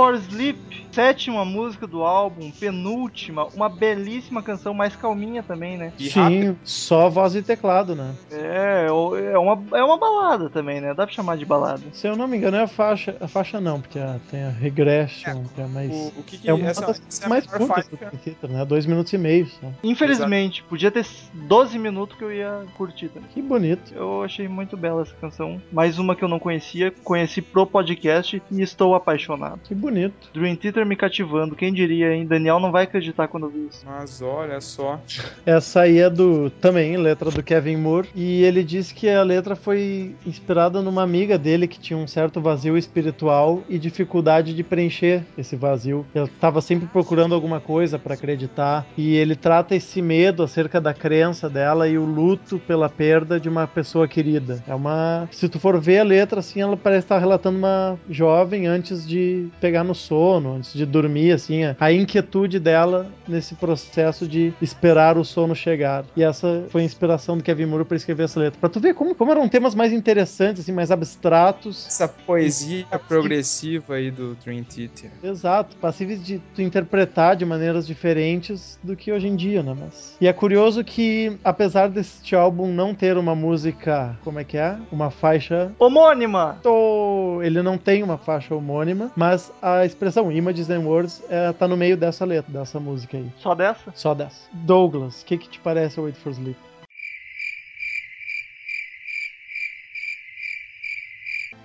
[0.00, 0.59] For Sleep,
[0.92, 5.92] sétima música do álbum, penúltima, uma belíssima canção, mais calminha também, né?
[5.98, 6.58] E Sim, rápido.
[6.64, 8.14] só voz e teclado, né?
[8.30, 10.88] É, é uma, é uma balada também, né?
[10.94, 11.82] Dá pra chamar de balada.
[11.92, 13.16] Se eu não me engano, é a faixa.
[13.20, 15.90] A faixa não, porque a- tem a Regression, que é mais.
[15.90, 18.50] O, o que que é uma essa, das essa é mais maior curtas do Theater,
[18.50, 18.64] né?
[18.64, 19.66] Dois minutos e meio só.
[19.82, 23.28] Infelizmente, podia ter 12 minutos que eu ia curtir também.
[23.32, 23.92] Que bonito.
[23.94, 25.60] Eu achei muito bela essa canção.
[25.72, 29.60] Mais uma que eu não conhecia, conheci pro podcast e estou apaixonado.
[29.64, 30.30] Que bonito.
[30.32, 32.26] Dream Theater me cativando, quem diria, hein?
[32.26, 33.84] Daniel não vai acreditar quando eu vi isso.
[33.86, 35.00] Mas olha só.
[35.44, 36.50] Essa aí é do.
[36.50, 38.08] Também, letra do Kevin Moore.
[38.14, 42.40] E ele disse que a letra foi inspirada numa amiga dele que tinha um certo
[42.40, 46.06] vazio espiritual e dificuldade de preencher esse vazio.
[46.14, 48.86] Ela estava sempre procurando alguma coisa para acreditar.
[48.96, 53.48] E ele trata esse medo acerca da crença dela e o luto pela perda de
[53.48, 54.62] uma pessoa querida.
[54.66, 55.28] É uma.
[55.32, 59.48] Se tu for ver a letra, assim, ela parece estar relatando uma jovem antes de
[59.60, 65.24] pegar no sono, antes de dormir, assim, a- inquietude dela nesse processo de esperar o
[65.24, 66.04] sono chegar.
[66.16, 68.58] E essa foi a inspiração do Kevin Moore para escrever essa letra.
[68.60, 71.86] Pra tu ver como, como eram temas mais interessantes, assim, mais abstratos.
[71.86, 75.10] Essa poesia progressiva aí do Dream Theater.
[75.22, 79.76] Exato, passíveis de tu interpretar de maneiras diferentes do que hoje em dia, né?
[79.78, 80.16] Mas...
[80.20, 84.76] E é curioso que, apesar deste álbum não ter uma música, como é que é?
[84.90, 86.58] Uma faixa Homônima!
[87.42, 91.76] Ele não tem uma faixa homônima, mas a expressão Images and Words é, tá no
[91.76, 93.30] meio dessa letra, dessa música aí.
[93.38, 93.92] Só dessa?
[93.94, 94.48] Só dessa.
[94.52, 96.58] Douglas, o que, que te parece Wait for Sleep?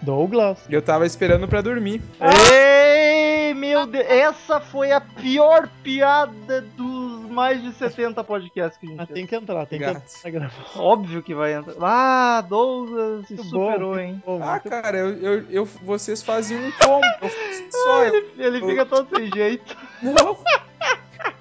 [0.02, 0.60] Douglas?
[0.70, 2.02] Eu tava esperando pra dormir.
[2.22, 4.06] Ei, meu Deus!
[4.08, 7.05] Essa foi a pior piada dos
[7.36, 10.52] mais de 70 podcasts que a gente Ah, tem que entrar, tem que entrar.
[10.78, 11.76] Óbvio que vai entrar.
[11.82, 14.24] Ah, Douglas se superou, bom, hein?
[14.26, 17.06] bom, Ah, cara, eu, eu, eu- vocês faziam um combo.
[17.22, 17.30] Eu
[17.72, 18.04] só.
[18.04, 19.76] Eu, Ele, ele fica todo sem jeito.
[20.02, 20.38] não.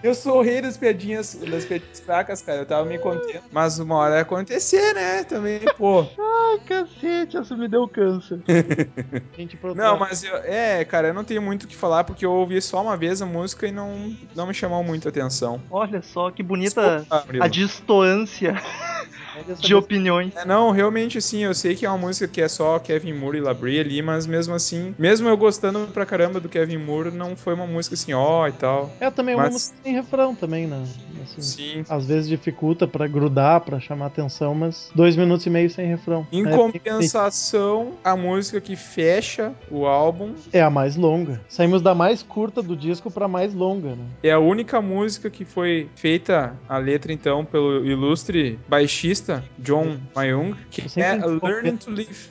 [0.04, 2.58] Eu sou o rei das piadinhas, das piadinhas fracas, cara.
[2.58, 3.42] Eu tava me contendo.
[3.50, 5.24] Mas uma hora ia acontecer, né?
[5.24, 6.00] Também, pô.
[6.02, 8.38] Ai, cacete, isso me deu câncer.
[9.34, 12.32] Gente, Não, mas eu, é, cara, eu não tenho muito o que falar porque eu
[12.32, 15.58] ouvi só uma vez a música e não, não me chamou muito a atenção.
[15.70, 18.62] Olha só que bonita Desculpa, a distância
[19.58, 20.34] de opiniões.
[20.36, 23.38] É, não, realmente assim, eu sei que é uma música que é só Kevin Moore
[23.38, 27.36] e Labrie ali, mas mesmo assim, mesmo eu gostando pra caramba do Kevin Moore, não
[27.36, 28.94] foi uma música assim, ó e tal.
[29.00, 30.84] É também uma Mas- música refrão também, né?
[31.22, 31.84] Assim, Sim.
[31.88, 36.26] Às vezes dificulta pra grudar, pra chamar atenção, mas dois minutos e meio sem refrão.
[36.30, 41.40] Em É, compensação, a música que fecha o álbum É a mais longa.
[41.48, 44.04] Saímos da mais curta do disco pra mais longa, né?
[44.22, 50.54] é a única música que foi feita a letra então pelo ilustre baixista John Mayung,
[50.70, 51.14] que é.
[51.42, 52.28] Learning to Live.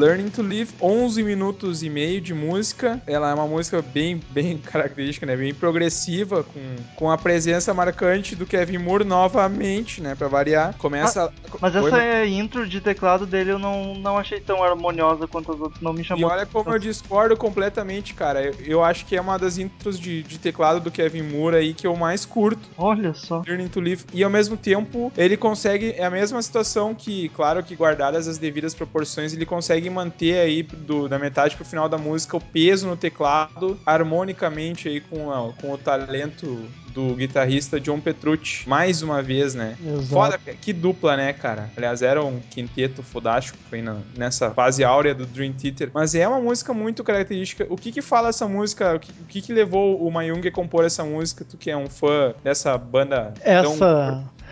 [0.00, 2.98] Learning to Live, 11 minutos e meio de música.
[3.06, 5.36] Ela é uma música bem, bem característica, né?
[5.36, 6.60] Bem progressiva, com,
[6.96, 10.14] com a presença marcante do Kevin Moore novamente, né?
[10.14, 10.74] Pra variar.
[10.78, 11.30] Começa.
[11.60, 12.26] Mas Oi, essa né?
[12.26, 15.82] intro de teclado dele eu não, não achei tão harmoniosa quanto as outras.
[15.82, 16.30] Não me E chamou.
[16.30, 18.42] olha como eu discordo completamente, cara.
[18.42, 21.74] Eu, eu acho que é uma das intros de, de teclado do Kevin Moore aí
[21.74, 22.66] que eu mais curto.
[22.78, 23.42] Olha só.
[23.46, 24.06] Learning to Live.
[24.14, 25.92] E ao mesmo tempo, ele consegue.
[25.98, 30.62] É a mesma situação que, claro que guardadas as devidas proporções, ele consegue manter aí
[30.62, 35.52] do, da metade pro final da música o peso no teclado harmonicamente aí com, a-
[35.60, 38.68] com o talento do guitarrista John Petrucci.
[38.68, 39.76] Mais uma vez, né?
[39.80, 40.06] Exato.
[40.08, 41.70] Foda, que dupla, né, cara?
[41.76, 45.90] Aliás, era um quinteto fodástico, foi na- nessa fase áurea do Dream Theater.
[45.94, 47.64] Mas é uma música muito característica.
[47.70, 48.96] O que que fala essa música?
[48.96, 51.44] O que, o que que levou o Mayung a compor essa música?
[51.48, 53.32] Tu que é um fã dessa banda
[53.62, 53.76] tão...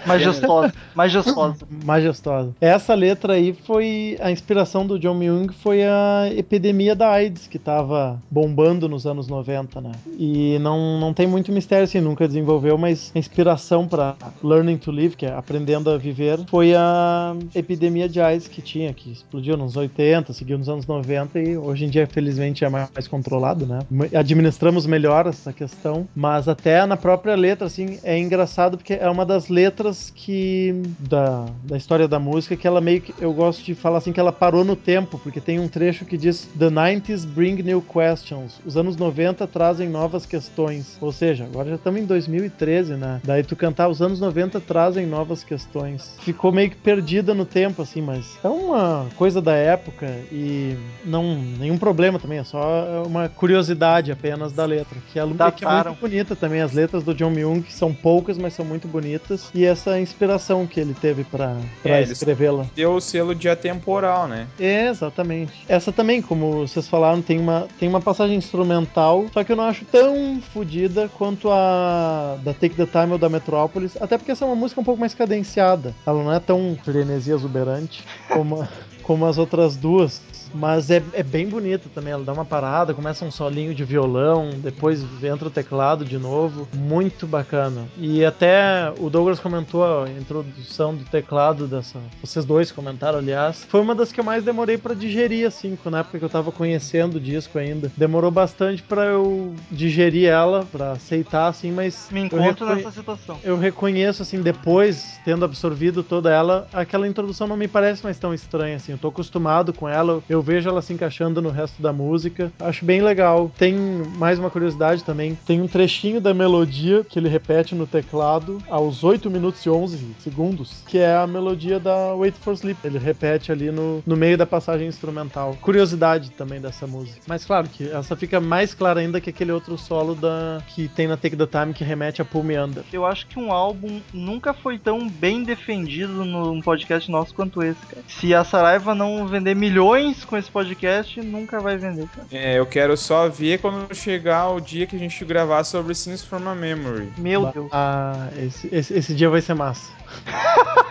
[0.00, 0.72] Essa, Majestosa.
[0.94, 1.66] Majestosa.
[1.84, 2.54] Majestosa.
[2.60, 7.58] Essa letra aí foi a inspiração do John Myung foi a epidemia da AIDS que
[7.58, 9.92] tava bombando nos anos 90, né?
[10.18, 14.90] E não, não tem muito mistério assim, nunca desenvolveu, mas a inspiração para Learning to
[14.90, 19.56] Live, que é aprendendo a viver, foi a epidemia de AIDS que tinha, que explodiu
[19.56, 23.66] nos 80, seguiu nos anos 90 e hoje em dia felizmente é mais, mais controlado,
[23.66, 23.80] né?
[24.14, 29.24] Administramos melhor essa questão, mas até na própria letra assim é engraçado porque é uma
[29.24, 33.74] das letras que da, da história da música que ela meio que eu gosto de
[33.74, 37.26] falar assim que ela parou no tempo, porque tem um trecho que diz The 90s
[37.26, 38.60] bring new questions.
[38.64, 40.96] Os anos 90 trazem novas questões.
[41.00, 43.20] Ou seja, agora já estamos em 2013, né?
[43.24, 46.16] Daí tu cantar os anos 90 trazem novas questões.
[46.20, 51.36] Ficou meio que perdida no tempo assim, mas é uma coisa da época e não
[51.58, 55.22] nenhum problema também, é só uma curiosidade apenas da letra, que, é,
[55.52, 58.64] que é muito bonita também as letras do John Myung, que são poucas, mas são
[58.64, 62.66] muito bonitas e essa inspiração que ele teve para É, escrevê-la.
[62.74, 64.46] Deu o selo de atemporal, né?
[64.58, 65.52] É, exatamente.
[65.68, 69.64] Essa também, como vocês falaram, tem uma, tem uma passagem instrumental, só que eu não
[69.64, 74.44] acho tão fodida quanto a da Take the Time ou da Metropolis, até porque essa
[74.44, 75.94] é uma música um pouco mais cadenciada.
[76.04, 78.66] Ela não é tão frenesi exuberante como,
[79.08, 80.20] como as outras duas.
[80.54, 82.12] Mas é, é bem bonita também.
[82.12, 86.68] Ela dá uma parada, começa um solinho de violão, depois entra o teclado de novo.
[86.74, 87.86] Muito bacana.
[87.96, 91.98] E até o Douglas comentou a introdução do teclado dessa.
[92.22, 93.66] Vocês dois comentaram, aliás.
[93.68, 96.52] Foi uma das que eu mais demorei para digerir, assim, na época que eu tava
[96.52, 97.90] conhecendo o disco ainda.
[97.96, 102.08] Demorou bastante para eu digerir ela, para aceitar, assim, mas.
[102.10, 103.38] Me eu encontro nessa situação.
[103.42, 108.34] eu reconheço, assim, depois, tendo absorvido toda ela, aquela introdução não me parece mais tão
[108.34, 108.97] estranha, assim.
[109.00, 112.52] Tô acostumado com ela, eu vejo ela se encaixando no resto da música.
[112.58, 113.50] Acho bem legal.
[113.56, 113.74] Tem
[114.16, 119.04] mais uma curiosidade também: tem um trechinho da melodia que ele repete no teclado aos
[119.04, 122.78] 8 minutos e 11 segundos, que é a melodia da Wait for Sleep.
[122.84, 125.56] Ele repete ali no, no meio da passagem instrumental.
[125.60, 127.20] Curiosidade também dessa música.
[127.26, 131.06] Mas claro que essa fica mais clara ainda que aquele outro solo da que tem
[131.06, 132.84] na Take the Time que remete a Pull Me Under.
[132.92, 137.84] Eu acho que um álbum nunca foi tão bem defendido num podcast nosso quanto esse,
[137.86, 138.02] cara.
[138.06, 142.26] Se a Saraiva não vender milhões com esse podcast, nunca vai vender, cara.
[142.32, 146.24] É, eu quero só ver quando chegar o dia que a gente gravar sobre Scenes
[146.24, 147.12] from a Memory.
[147.18, 147.68] Meu Ba- Deus.
[147.72, 149.90] Ah, esse, esse, esse dia vai ser massa.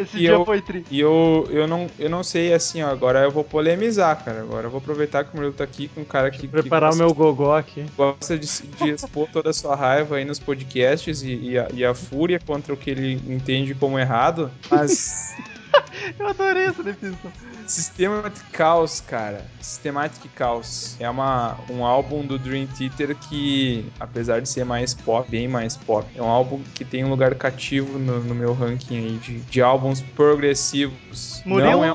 [0.00, 0.84] Esse e dia eu- foi tri.
[0.90, 4.40] E eu, eu, não, eu não sei, assim, ó, agora eu vou polemizar, cara.
[4.40, 6.90] Agora eu vou aproveitar que o Murilo tá aqui com um cara que, que Preparar
[6.90, 7.84] o gosta, meu gogó aqui.
[7.96, 11.84] gosta de, de expor toda a sua raiva aí nos podcasts e, e a, e
[11.84, 14.50] a fúria contra o que ele entende como errado.
[14.70, 15.34] Mas
[16.18, 17.30] Eu adorei essa definição.
[17.66, 19.44] Systematic Chaos, cara.
[19.60, 20.96] Systematic Chaos.
[20.98, 25.76] É uma, um álbum do Dream Theater que, apesar de ser mais pop, bem mais
[25.76, 29.40] pop, é um álbum que tem um lugar cativo no, no meu ranking aí de,
[29.40, 31.42] de álbuns progressivos.
[31.44, 31.70] Murilo?
[31.70, 31.94] Não é,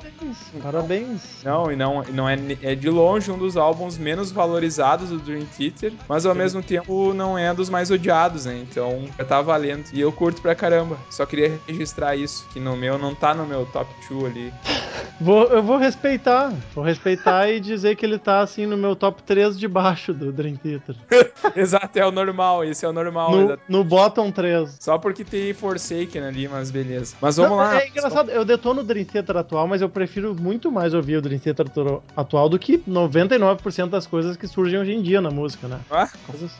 [0.62, 1.22] Parabéns.
[1.44, 5.46] não, e não, não é, é de longe um dos álbuns menos valorizados do Dream
[5.58, 8.66] Theater, mas ao mesmo tempo não é dos mais odiados, né?
[8.70, 9.86] Então já tá valendo.
[9.94, 10.98] E eu curto pra caramba.
[11.10, 14.54] Só queria registrar isso, que no meu não tá no meu top 2 ali.
[15.20, 16.54] Vou, eu vou respeitar.
[16.74, 20.32] Vou respeitar e dizer que ele tá assim no meu top 3 de baixo do
[20.32, 20.96] Dream Theater.
[21.56, 23.32] Exato, é o normal, esse é o normal.
[23.32, 24.78] No, no bottom 3.
[24.80, 27.16] Só porque tem Forsaken ali, mas beleza.
[27.22, 27.82] Mas vamos Não, lá.
[27.82, 31.18] É engraçado, eu detono o Dream Theater atual, mas eu prefiro prefiro muito mais ouvir
[31.18, 31.66] o Dream Theater
[32.16, 35.80] atual do que 99% das coisas que surgem hoje em dia na música, né?
[35.92, 36.10] Ah,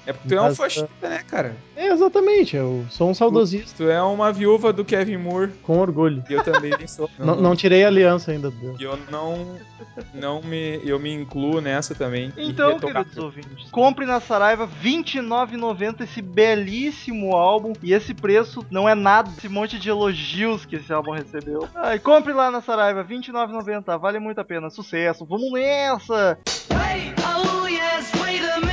[0.06, 1.56] é porque tu é um fascista, é- né, cara?
[1.76, 2.56] É, exatamente.
[2.56, 3.72] Eu sou um saudosista.
[3.78, 5.52] Tu, tu é uma viúva do Kevin Moore.
[5.64, 6.24] Com orgulho.
[6.30, 7.10] E eu também sou.
[7.18, 8.52] não, não, tirei a aliança ainda.
[8.52, 8.80] Deus.
[8.80, 9.58] E eu não,
[10.14, 12.34] não me, eu me incluo nessa também.
[12.38, 18.96] Então, queridos ouvintes, compre na Saraiva 29,90 esse belíssimo álbum e esse preço não é
[18.96, 19.32] nada.
[19.38, 21.68] Esse monte de elogios que esse álbum recebeu.
[21.76, 24.00] Ai, ah, compre lá na Saraiva 29,90 9,90.
[24.00, 24.70] Vale muito a pena.
[24.70, 25.26] Sucesso.
[25.26, 26.38] Vamos nessa!
[26.72, 28.73] Hey, oh yes, wait a minute.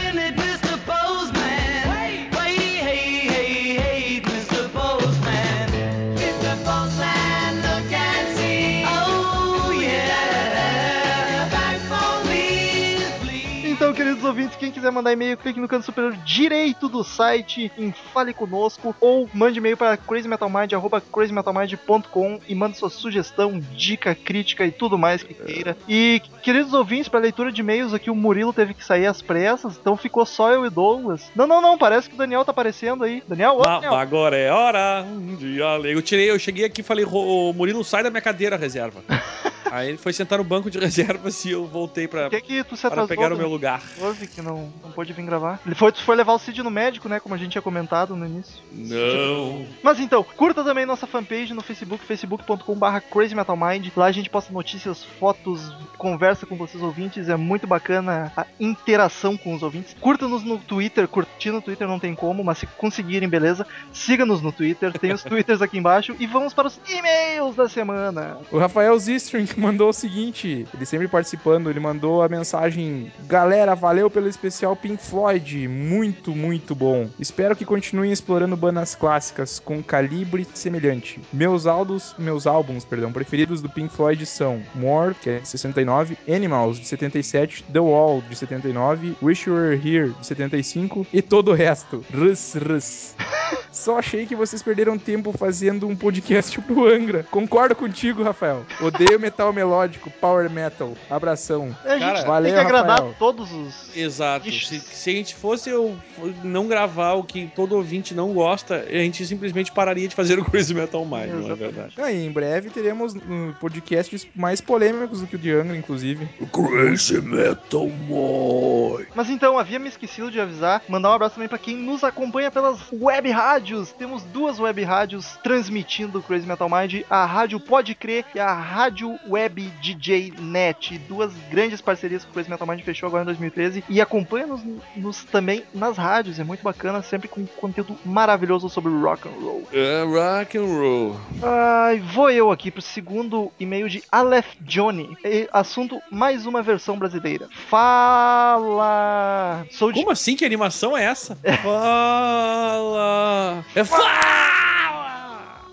[14.31, 18.95] Ouvintes, quem quiser mandar e-mail, clique no canto superior direito do site em Fale Conosco
[19.01, 24.97] ou mande e-mail para crazymetalmind, arroba crazymetalmind.com e mande sua sugestão, dica, crítica e tudo
[24.99, 25.76] mais que queira.
[25.89, 29.76] E, queridos ouvintes, para leitura de e-mails aqui, o Murilo teve que sair às pressas,
[29.78, 31.31] então ficou só eu e Douglas.
[31.35, 33.22] Não, não, não, parece que o Daniel tá aparecendo aí.
[33.28, 33.95] Daniel, ô, Ah, Daniel.
[33.95, 35.05] agora é hora
[35.39, 35.93] de alegria.
[35.95, 39.03] Eu tirei, eu cheguei aqui e falei, "Ro- Murilo, sai da minha cadeira, reserva.
[39.71, 42.64] Aí ele foi sentar no banco de reservas e eu voltei pra, Por que, que
[42.64, 43.83] tu se para pegar o meu lugar.
[44.01, 45.61] Houve que não, não pôde vir gravar.
[45.64, 47.21] Ele foi, tu foi levar o Cid no médico, né?
[47.21, 48.62] Como a gente tinha comentado no início.
[48.73, 49.66] Não.
[49.83, 53.89] Mas então, curta também nossa fanpage no Facebook, facebook.com.br crazymetalmind.
[53.97, 57.29] Lá a gente posta notícias, fotos, conversa com vocês ouvintes.
[57.29, 59.95] É muito bacana a interação com os ouvintes.
[60.01, 63.66] Curta-nos no Twitter, curtir no Twitter não tem como, mas se conseguirem, beleza.
[63.93, 66.16] Siga-nos no Twitter, tem os Twitters aqui embaixo.
[66.18, 68.39] E vamos para os e-mails da semana.
[68.51, 74.11] O Rafael Zistring mandou o seguinte, ele sempre participando, ele mandou a mensagem: Galera, valeu
[74.11, 77.09] pelo especial Pink Floyd, muito, muito bom.
[77.19, 81.21] Espero que continuem explorando bandas clássicas com calibre semelhante.
[81.33, 86.17] Meus álbuns, meus álbuns, perdão, preferidos do Pink Floyd são More, que é de 69,
[86.29, 91.51] Animals de 77, The Wall de 79, Wish You Were Here de 75 e todo
[91.51, 92.05] o resto.
[92.13, 93.15] Rus, rus.
[93.73, 97.25] Só achei que vocês perderam tempo fazendo um podcast pro Angra.
[97.31, 98.65] Concordo contigo, Rafael.
[98.81, 100.95] Odeio metal melódico, power metal.
[101.09, 101.77] Abração.
[101.85, 103.15] A gente Cara, tem valeu, que agradar Rafael.
[103.19, 103.97] todos os.
[103.97, 104.51] Exato.
[104.51, 105.97] Se, se a gente fosse eu
[106.43, 110.45] não gravar o que todo ouvinte não gosta, a gente simplesmente pararia de fazer o
[110.45, 111.95] Crazy Metal Mind, não é verdade?
[111.99, 116.29] E em breve teremos hum, podcasts mais polêmicos do que o de Angra, inclusive.
[116.53, 119.07] Crazy Metal Mind.
[119.15, 122.51] Mas então, havia me esquecido de avisar, mandar um abraço também pra quem nos acompanha
[122.51, 123.93] pelas web rádios.
[123.93, 128.53] Temos duas web rádios transmitindo o Crazy Metal Mind, a Rádio Pode Crer e a
[128.53, 130.99] Rádio Web DJ Net.
[131.09, 133.84] Duas grandes parcerias que o Crazy Metal Mind fechou agora em 2013.
[133.88, 134.61] E acompanha-nos
[134.97, 139.68] nos também nas rádios, é muito bacana, sempre com conteúdo maravilhoso sobre rock and roll.
[139.72, 141.16] É rock and roll.
[141.43, 145.16] Ai, vou eu aqui pro segundo e-mail de Aleph Johnny.
[145.24, 147.49] E assunto mais uma versão brasileira.
[147.68, 149.64] Fala!
[149.70, 150.36] Sou de Como assim?
[150.36, 151.36] Que animação é essa?
[151.62, 153.64] Fala!
[153.74, 155.00] É fala!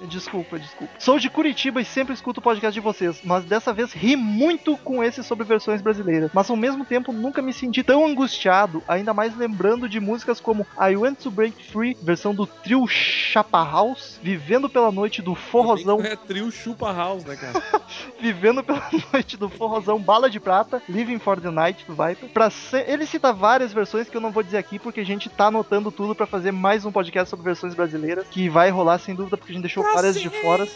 [0.05, 0.93] Desculpa, desculpa.
[0.99, 4.77] Sou de Curitiba e sempre escuto o podcast de vocês, mas dessa vez ri muito
[4.77, 6.31] com esse sobre versões brasileiras.
[6.33, 10.67] Mas ao mesmo tempo nunca me senti tão angustiado, ainda mais lembrando de músicas como
[10.79, 16.01] I Want to Break Free, versão do trio Chapa House, Vivendo pela Noite do Forrozão,
[16.01, 17.63] É trio chupa house, né, cara?
[18.19, 22.29] Vivendo pela Noite do Forrozão, Bala de Prata, Living for the Night do Viper.
[22.29, 22.87] Pra ser...
[22.89, 25.91] Ele cita várias versões que eu não vou dizer aqui porque a gente tá anotando
[25.91, 29.51] tudo pra fazer mais um podcast sobre versões brasileiras, que vai rolar sem dúvida porque
[29.51, 30.67] a gente deixou várias de fora.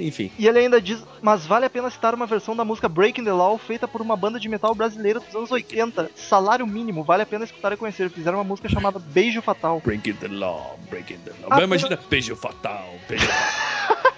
[0.00, 0.30] Enfim.
[0.38, 3.32] E ele ainda diz, mas vale a pena citar uma versão da música Breaking the
[3.32, 6.10] Law feita por uma banda de metal brasileira dos anos 80.
[6.16, 8.10] Salário mínimo, vale a pena escutar e conhecer.
[8.10, 9.80] Fizeram uma música chamada Beijo Fatal.
[9.84, 11.48] Breaking the law, breaking the law.
[11.50, 14.00] Ah, Imagina, beijo fatal, beijo fatal.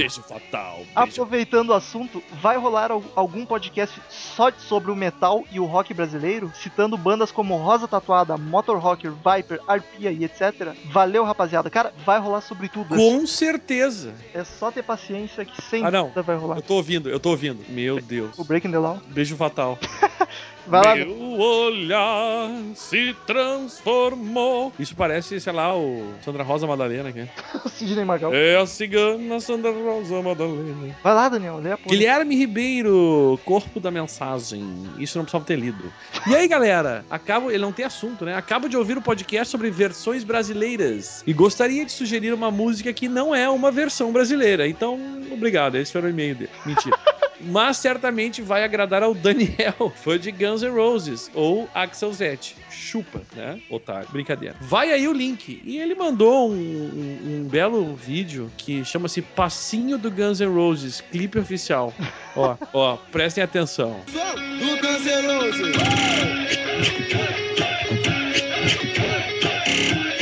[0.00, 5.44] beijo fatal, beijo Aproveitando o assunto, vai rolar al- algum podcast só sobre o metal
[5.52, 10.74] e o rock brasileiro, citando bandas como Rosa Tatuada, Motor Rocker, Viper, Arpia e etc.
[10.86, 11.68] Valeu, rapaziada.
[11.70, 12.94] Cara, vai rolar sobre tudo.
[12.96, 14.14] Com certeza.
[14.34, 16.10] É só ter paciência que sem Ah, não.
[16.10, 16.56] vai rolar.
[16.56, 17.64] Eu tô ouvindo, eu tô ouvindo.
[17.68, 18.38] Meu Deus.
[18.38, 19.00] O Breaking the Law.
[19.08, 19.78] Beijo fatal.
[20.70, 20.94] Vai lá.
[20.94, 24.72] Meu olhar se transformou.
[24.78, 27.28] Isso parece, sei lá, o Sandra Rosa Madalena aqui.
[27.74, 28.32] Sidney Magal.
[28.32, 30.94] É a cigana Sandra Rosa Madalena.
[31.02, 31.58] Vai lá, Daniel.
[31.58, 31.90] Lê a porra.
[31.90, 34.88] Guilherme Ribeiro, corpo da mensagem.
[34.98, 35.92] Isso não precisava ter lido.
[36.28, 37.04] E aí, galera?
[37.10, 38.36] Acabo, ele não tem assunto, né?
[38.36, 43.08] Acabo de ouvir o podcast sobre versões brasileiras e gostaria de sugerir uma música que
[43.08, 44.68] não é uma versão brasileira.
[44.68, 45.00] Então,
[45.32, 45.76] obrigado.
[45.76, 46.50] Esse foi o e-mail dele.
[46.64, 46.96] Mentira.
[47.42, 52.56] Mas certamente vai agradar ao Daniel, fã de Guns N' Roses, ou Axel Zett.
[52.70, 53.60] Chupa, né?
[53.70, 54.08] Otário.
[54.10, 54.56] Brincadeira.
[54.60, 55.60] Vai aí o link.
[55.64, 61.00] E ele mandou um, um- um belo vídeo que chama-se Passinho do Guns N' Roses,
[61.00, 61.92] clipe oficial.
[62.36, 64.00] Ó, ó, prestem atenção.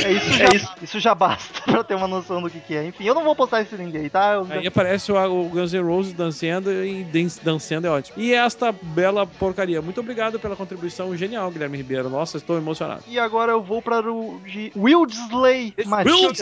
[0.03, 0.67] É isso já, isso.
[0.81, 2.85] isso já basta pra ter uma noção do que, que é.
[2.85, 4.33] Enfim, eu não vou postar esse link aí, tá?
[4.33, 8.17] Eu- Aí aparece o, o Guns N' Roses dançando e dan- dançando é ótimo.
[8.21, 9.81] E esta bela porcaria.
[9.81, 12.09] Muito obrigado pela contribuição genial, Guilherme Ribeiro.
[12.09, 13.03] Nossa, estou emocionado.
[13.07, 16.41] E agora eu vou para o de Wildsley Matias.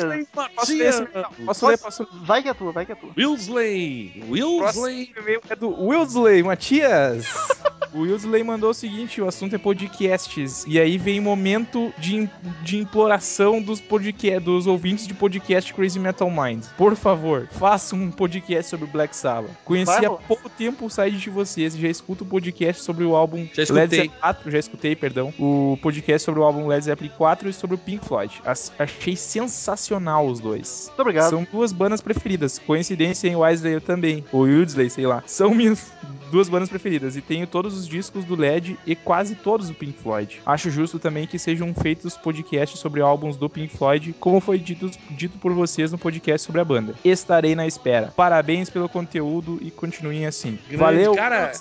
[0.56, 1.06] Posso ler, esse-
[1.46, 2.08] posso ler, posso.
[2.24, 3.10] Vai que é tua, vai que é tua.
[3.18, 4.24] Wilsley!
[4.30, 4.58] Wilsley!
[4.60, 7.26] Próximo e-mail é do Wildsley, Matias.
[7.94, 10.66] O Wildsley mandou o seguinte: o assunto é podcasts.
[10.68, 12.30] E aí vem momento de,
[12.62, 16.64] de imploração dos, podcast, dos ouvintes de podcast Crazy Metal Mind.
[16.76, 19.52] Por favor, faça um podcast sobre Black Sabbath.
[19.64, 23.16] Conheci há pouco tempo o site de vocês e já escuto o podcast sobre o
[23.16, 23.84] álbum Já escutei.
[23.84, 24.52] Led Zeppelin 4.
[24.52, 25.32] Já escutei, perdão.
[25.38, 28.42] O podcast sobre o álbum Led Zeppelin 4 e sobre o Pink Floyd.
[28.44, 30.86] As- achei sensacional os dois.
[30.88, 31.30] Muito obrigado.
[31.30, 32.58] São duas bandas preferidas.
[32.58, 34.26] Coincidência em Wesley também.
[34.32, 35.22] Ou Wildsley, sei lá.
[35.28, 35.92] São minhas
[36.32, 37.16] duas bandas preferidas.
[37.16, 40.42] E tenho todos os discos do LED e quase todos do Pink Floyd.
[40.44, 44.90] Acho justo também que sejam feitos podcasts sobre álbuns do Pink Floyd, como foi dito,
[45.12, 46.96] dito por vocês no podcast sobre a banda.
[47.04, 48.14] Estarei na espera.
[48.16, 50.58] Parabéns pelo conteúdo e continuem assim.
[50.68, 50.78] Grande.
[50.78, 51.52] Valeu, Cara,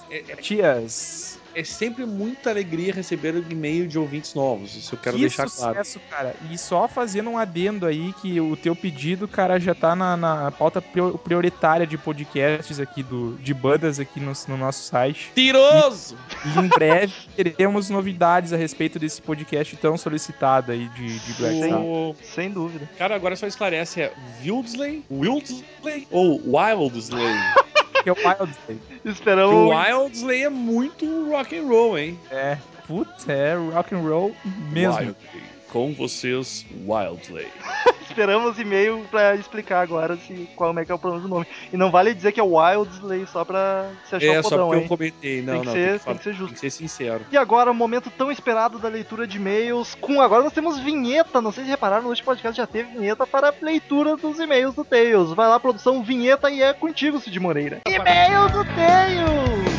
[0.41, 1.39] tias.
[1.57, 4.77] É sempre muita alegria receber um e-mail de ouvintes novos.
[4.77, 5.79] Isso eu quero que deixar claro.
[5.79, 6.37] sucesso, cara.
[6.51, 10.51] E só fazendo um adendo aí que o teu pedido, cara, já tá na, na
[10.53, 15.33] pauta prior- prioritária de podcasts aqui, do, de bandas aqui no, no nosso site.
[15.35, 16.15] Tiroso!
[16.45, 21.61] E em breve teremos novidades a respeito desse podcast tão solicitado aí de, de Black
[21.61, 21.81] Sabbath.
[21.81, 22.17] O...
[22.23, 22.87] Sem dúvida.
[22.99, 27.35] Cara, agora só esclarece: é Wildsley, Wildsley ou Wildsley?
[28.07, 28.81] Que é o Wildsley.
[29.05, 29.53] Esperamos.
[29.53, 32.17] o Wildsley é muito rock and roll, hein?
[32.31, 34.33] É, putz, é rock and roll
[34.71, 34.97] mesmo.
[34.97, 35.43] Wildsley.
[35.71, 37.49] Com vocês, Wildsley.
[38.17, 41.47] Esperamos e-mail pra explicar agora se, qual é que é o problema do nome.
[41.71, 44.67] E não vale dizer que é Wildsley só pra se achar É, o só fodão,
[44.69, 44.83] porque hein?
[44.85, 45.43] eu comentei.
[45.43, 46.47] Não, Tem que não, ser- falar- tem que ser justo.
[46.47, 47.27] Tem que ser sincero.
[47.31, 49.95] E agora, o momento tão esperado da leitura de e-mails.
[50.01, 51.43] Com agora nós temos vinheta.
[51.43, 54.75] Não sei se repararam, no último podcast já teve vinheta para a leitura dos e-mails
[54.75, 55.35] do Tails.
[55.35, 57.83] Vai lá, produção, vinheta e é contigo, Cid Moreira.
[57.87, 59.77] E-mail do Tails!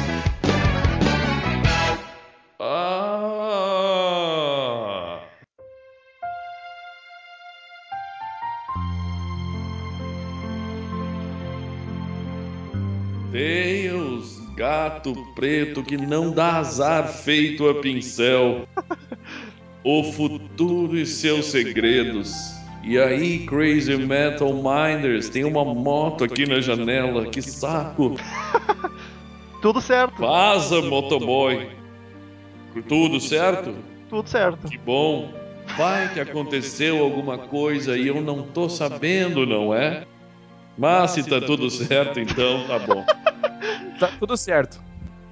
[2.60, 4.27] Ah!
[13.32, 18.68] Deus, gato preto que não dá azar feito a pincel.
[19.84, 22.34] O futuro e seus segredos.
[22.84, 28.16] E aí, Crazy Metal Minders, tem uma moto aqui na janela, que saco.
[29.62, 31.68] Tudo certo, Vaza, motoboy.
[32.88, 33.76] Tudo certo?
[34.10, 34.68] tudo certo.
[34.68, 35.34] Que bom.
[35.78, 40.06] Vai que aconteceu alguma coisa e eu não tô sabendo, não é?
[40.78, 43.06] Mas se tá tudo certo, então tá bom.
[44.00, 44.80] Tá tudo certo.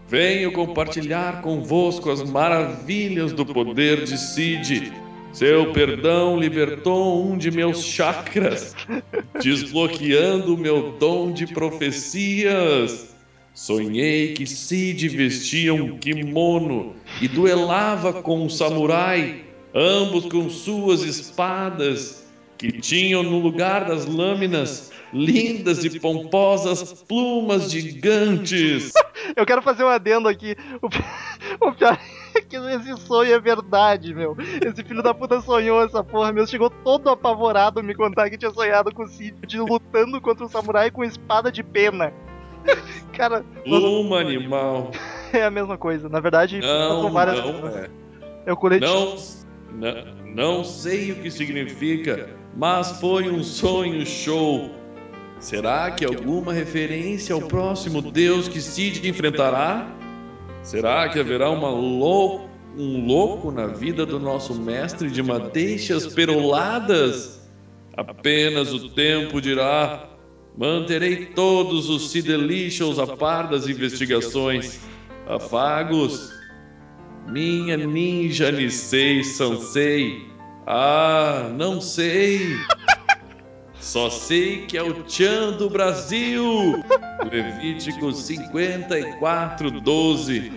[0.07, 4.91] Venho compartilhar convosco as maravilhas do poder de Cid.
[5.31, 8.75] Seu perdão libertou um de meus chakras,
[9.39, 13.13] desbloqueando meu dom de profecias.
[13.53, 19.43] Sonhei que Cid vestia um kimono e duelava com um samurai,
[19.73, 22.25] ambos com suas espadas,
[22.57, 28.91] que tinham no lugar das lâminas lindas e pomposas plumas gigantes.
[29.35, 30.55] Eu quero fazer um adendo aqui.
[30.81, 30.87] O,
[31.67, 31.97] o pior
[32.35, 34.35] é que esse sonho é verdade, meu.
[34.65, 36.45] Esse filho da puta sonhou essa porra, meu.
[36.45, 40.91] Chegou todo apavorado me contar que tinha sonhado com o Cid lutando contra um samurai
[40.91, 42.13] com espada de pena.
[43.13, 44.91] Cara, Pluma animal.
[45.31, 46.09] é a mesma coisa.
[46.09, 47.89] Na verdade, Não, são várias não coisas.
[48.45, 48.51] é.
[48.51, 48.85] O colete.
[48.85, 49.15] Não,
[49.71, 54.69] não, não sei o que significa, mas foi um sonho show.
[55.39, 59.87] Será que alguma referência ao próximo Deus que Cid enfrentará?
[60.63, 67.41] Será que haverá lou- um louco na vida do nosso mestre de madeixas peroladas?
[67.95, 70.09] Apenas o tempo dirá.
[70.57, 74.79] Manterei todos os Cidelicious a par das investigações.
[75.27, 76.31] Afagos,
[77.27, 80.25] minha ninja Nisei Sansei.
[80.65, 82.55] Ah, não sei.
[83.85, 86.83] Só sei que é o Tchan do Brasil.
[87.31, 90.51] Levítico 54, 12.